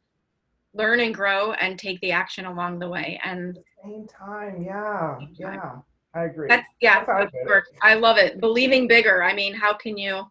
learn 0.72 1.00
and 1.00 1.14
grow 1.14 1.52
and 1.52 1.78
take 1.78 2.00
the 2.00 2.12
action 2.12 2.46
along 2.46 2.78
the 2.78 2.88
way 2.88 3.20
and 3.24 3.56
the 3.56 3.62
same 3.82 4.06
time, 4.06 4.62
yeah. 4.62 5.18
Yeah. 5.34 5.76
I 6.14 6.24
agree. 6.24 6.48
That's 6.48 6.68
yeah, 6.80 7.04
that's 7.04 7.34
I, 7.82 7.92
I 7.92 7.94
love 7.94 8.16
it. 8.16 8.40
Believing 8.40 8.88
bigger. 8.88 9.22
I 9.22 9.34
mean, 9.34 9.54
how 9.54 9.74
can 9.74 9.98
you 9.98 10.22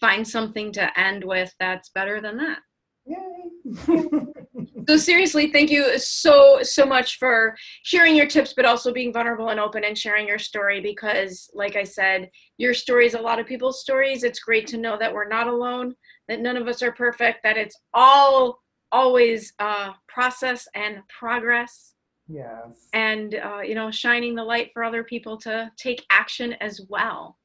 find 0.00 0.26
something 0.26 0.72
to 0.72 1.00
end 1.00 1.24
with 1.24 1.54
that's 1.58 1.88
better 1.90 2.20
than 2.20 2.36
that? 2.36 2.58
Yay. 3.06 4.26
so 4.88 4.96
seriously 4.96 5.50
thank 5.52 5.70
you 5.70 5.98
so 5.98 6.58
so 6.62 6.86
much 6.86 7.18
for 7.18 7.56
sharing 7.82 8.16
your 8.16 8.26
tips 8.26 8.52
but 8.54 8.64
also 8.64 8.92
being 8.92 9.12
vulnerable 9.12 9.50
and 9.50 9.60
open 9.60 9.84
and 9.84 9.96
sharing 9.96 10.26
your 10.26 10.38
story 10.38 10.80
because 10.80 11.50
like 11.54 11.76
i 11.76 11.82
said 11.82 12.30
your 12.58 12.72
story 12.74 13.06
is 13.06 13.14
a 13.14 13.20
lot 13.20 13.38
of 13.38 13.46
people's 13.46 13.80
stories 13.80 14.22
it's 14.22 14.40
great 14.40 14.66
to 14.66 14.76
know 14.76 14.96
that 14.98 15.12
we're 15.12 15.28
not 15.28 15.46
alone 15.46 15.94
that 16.28 16.40
none 16.40 16.56
of 16.56 16.68
us 16.68 16.82
are 16.82 16.92
perfect 16.92 17.42
that 17.42 17.56
it's 17.56 17.76
all 17.94 18.58
always 18.92 19.52
uh 19.58 19.92
process 20.16 20.66
and 20.74 21.02
progress. 21.08 21.92
Yes. 22.28 22.88
And 22.92 23.34
uh, 23.34 23.60
you 23.60 23.74
know 23.74 23.90
shining 23.90 24.34
the 24.34 24.42
light 24.42 24.70
for 24.72 24.82
other 24.82 25.04
people 25.04 25.36
to 25.38 25.70
take 25.76 26.04
action 26.10 26.54
as 26.54 26.80
well 26.88 27.36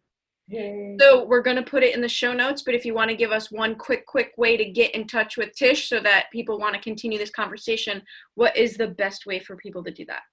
Yay. 0.52 0.98
So 1.00 1.24
we're 1.26 1.42
going 1.42 1.56
to 1.56 1.64
put 1.64 1.82
it 1.82 1.96
in 1.96 2.02
the 2.02 2.10
show 2.10 2.34
notes, 2.34 2.62
but 2.62 2.76
if 2.76 2.86
you 2.86 2.94
want 2.94 3.10
to 3.10 3.16
give 3.16 3.32
us 3.32 3.52
one 3.52 3.76
quick, 3.76 4.06
quick 4.06 4.34
way 4.38 4.58
to 4.58 4.66
get 4.66 4.94
in 4.94 5.08
touch 5.08 5.38
with 5.38 5.56
Tish 5.56 5.88
so 5.88 6.02
that 6.02 6.26
people 6.32 6.60
want 6.60 6.76
to 6.76 6.82
continue 6.82 7.18
this 7.18 7.30
conversation, 7.30 8.02
what 8.36 8.56
is 8.58 8.76
the 8.76 8.88
best 8.88 9.26
way 9.26 9.40
for 9.40 9.56
people 9.56 9.82
to 9.84 9.92
do 9.92 10.06
that? 10.08 10.24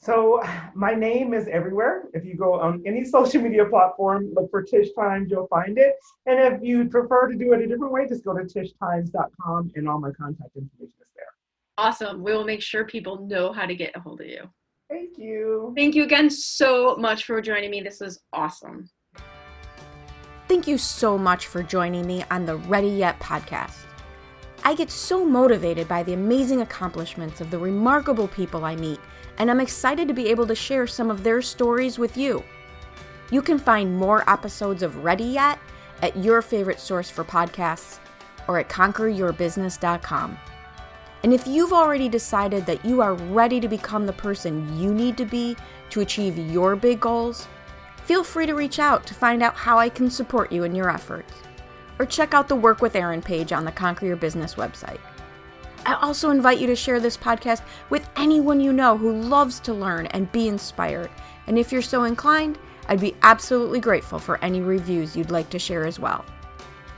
So 0.00 0.42
my 0.74 0.94
name 0.94 1.34
is 1.34 1.48
everywhere. 1.48 2.04
If 2.12 2.24
you 2.24 2.36
go 2.36 2.54
on 2.60 2.82
any 2.86 3.04
social 3.04 3.42
media 3.42 3.64
platform, 3.64 4.32
look 4.32 4.50
for 4.50 4.62
Tish 4.62 4.88
Times, 4.96 5.28
you'll 5.30 5.48
find 5.48 5.76
it. 5.76 5.94
And 6.26 6.38
if 6.38 6.62
you 6.62 6.88
prefer 6.88 7.28
to 7.28 7.36
do 7.36 7.52
it 7.52 7.62
a 7.62 7.66
different 7.66 7.92
way, 7.92 8.06
just 8.06 8.24
go 8.24 8.36
to 8.36 8.44
tishtimes.com 8.44 9.72
and 9.74 9.88
all 9.88 10.00
my 10.00 10.10
contact 10.12 10.50
information 10.54 10.94
is 11.00 11.08
there. 11.16 11.26
Awesome. 11.78 12.22
We 12.22 12.32
will 12.32 12.44
make 12.44 12.62
sure 12.62 12.84
people 12.84 13.26
know 13.26 13.52
how 13.52 13.66
to 13.66 13.74
get 13.74 13.96
a 13.96 14.00
hold 14.00 14.20
of 14.20 14.28
you. 14.28 14.48
Thank 14.88 15.18
you. 15.18 15.72
Thank 15.76 15.94
you 15.96 16.04
again 16.04 16.30
so 16.30 16.96
much 16.96 17.24
for 17.24 17.40
joining 17.40 17.70
me. 17.70 17.80
This 17.80 18.00
was 18.00 18.20
awesome. 18.32 18.88
Thank 20.52 20.68
you 20.68 20.76
so 20.76 21.16
much 21.16 21.46
for 21.46 21.62
joining 21.62 22.06
me 22.06 22.24
on 22.30 22.44
the 22.44 22.56
Ready 22.56 22.90
Yet 22.90 23.18
podcast. 23.20 23.86
I 24.62 24.74
get 24.74 24.90
so 24.90 25.24
motivated 25.24 25.88
by 25.88 26.02
the 26.02 26.12
amazing 26.12 26.60
accomplishments 26.60 27.40
of 27.40 27.50
the 27.50 27.58
remarkable 27.58 28.28
people 28.28 28.66
I 28.66 28.76
meet, 28.76 29.00
and 29.38 29.50
I'm 29.50 29.60
excited 29.60 30.08
to 30.08 30.14
be 30.14 30.28
able 30.28 30.46
to 30.46 30.54
share 30.54 30.86
some 30.86 31.10
of 31.10 31.24
their 31.24 31.40
stories 31.40 31.98
with 31.98 32.18
you. 32.18 32.44
You 33.30 33.40
can 33.40 33.58
find 33.58 33.96
more 33.96 34.28
episodes 34.30 34.82
of 34.82 35.02
Ready 35.02 35.24
Yet 35.24 35.58
at 36.02 36.18
your 36.18 36.42
favorite 36.42 36.80
source 36.80 37.08
for 37.08 37.24
podcasts 37.24 37.98
or 38.46 38.58
at 38.58 38.68
conqueryourbusiness.com. 38.68 40.38
And 41.22 41.32
if 41.32 41.46
you've 41.46 41.72
already 41.72 42.10
decided 42.10 42.66
that 42.66 42.84
you 42.84 43.00
are 43.00 43.14
ready 43.14 43.58
to 43.58 43.68
become 43.68 44.04
the 44.04 44.12
person 44.12 44.78
you 44.78 44.92
need 44.92 45.16
to 45.16 45.24
be 45.24 45.56
to 45.88 46.02
achieve 46.02 46.36
your 46.36 46.76
big 46.76 47.00
goals, 47.00 47.48
feel 48.04 48.24
free 48.24 48.46
to 48.46 48.54
reach 48.54 48.78
out 48.78 49.06
to 49.06 49.14
find 49.14 49.42
out 49.42 49.54
how 49.54 49.78
I 49.78 49.88
can 49.88 50.10
support 50.10 50.52
you 50.52 50.64
in 50.64 50.74
your 50.74 50.90
efforts. 50.90 51.32
Or 51.98 52.06
check 52.06 52.34
out 52.34 52.48
the 52.48 52.56
Work 52.56 52.82
with 52.82 52.96
Erin 52.96 53.22
page 53.22 53.52
on 53.52 53.64
the 53.64 53.72
Conquer 53.72 54.06
Your 54.06 54.16
Business 54.16 54.54
website. 54.54 54.98
I 55.84 55.94
also 55.94 56.30
invite 56.30 56.58
you 56.58 56.66
to 56.68 56.76
share 56.76 57.00
this 57.00 57.16
podcast 57.16 57.62
with 57.90 58.08
anyone 58.16 58.60
you 58.60 58.72
know 58.72 58.96
who 58.96 59.12
loves 59.12 59.58
to 59.60 59.74
learn 59.74 60.06
and 60.06 60.30
be 60.30 60.48
inspired. 60.48 61.10
And 61.46 61.58
if 61.58 61.72
you're 61.72 61.82
so 61.82 62.04
inclined, 62.04 62.58
I'd 62.88 63.00
be 63.00 63.16
absolutely 63.22 63.80
grateful 63.80 64.18
for 64.18 64.42
any 64.44 64.60
reviews 64.60 65.16
you'd 65.16 65.30
like 65.30 65.50
to 65.50 65.58
share 65.58 65.86
as 65.86 65.98
well. 65.98 66.24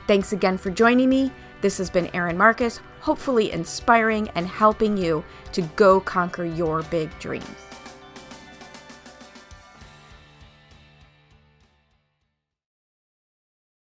Thanks 0.07 0.33
again 0.33 0.57
for 0.57 0.69
joining 0.69 1.09
me. 1.09 1.31
This 1.61 1.77
has 1.79 1.89
been 1.89 2.13
Erin 2.15 2.37
Marcus, 2.37 2.79
hopefully 2.99 3.51
inspiring 3.51 4.29
and 4.35 4.47
helping 4.47 4.97
you 4.97 5.23
to 5.53 5.61
go 5.61 5.99
conquer 5.99 6.45
your 6.45 6.83
big 6.83 7.17
dreams. 7.19 7.64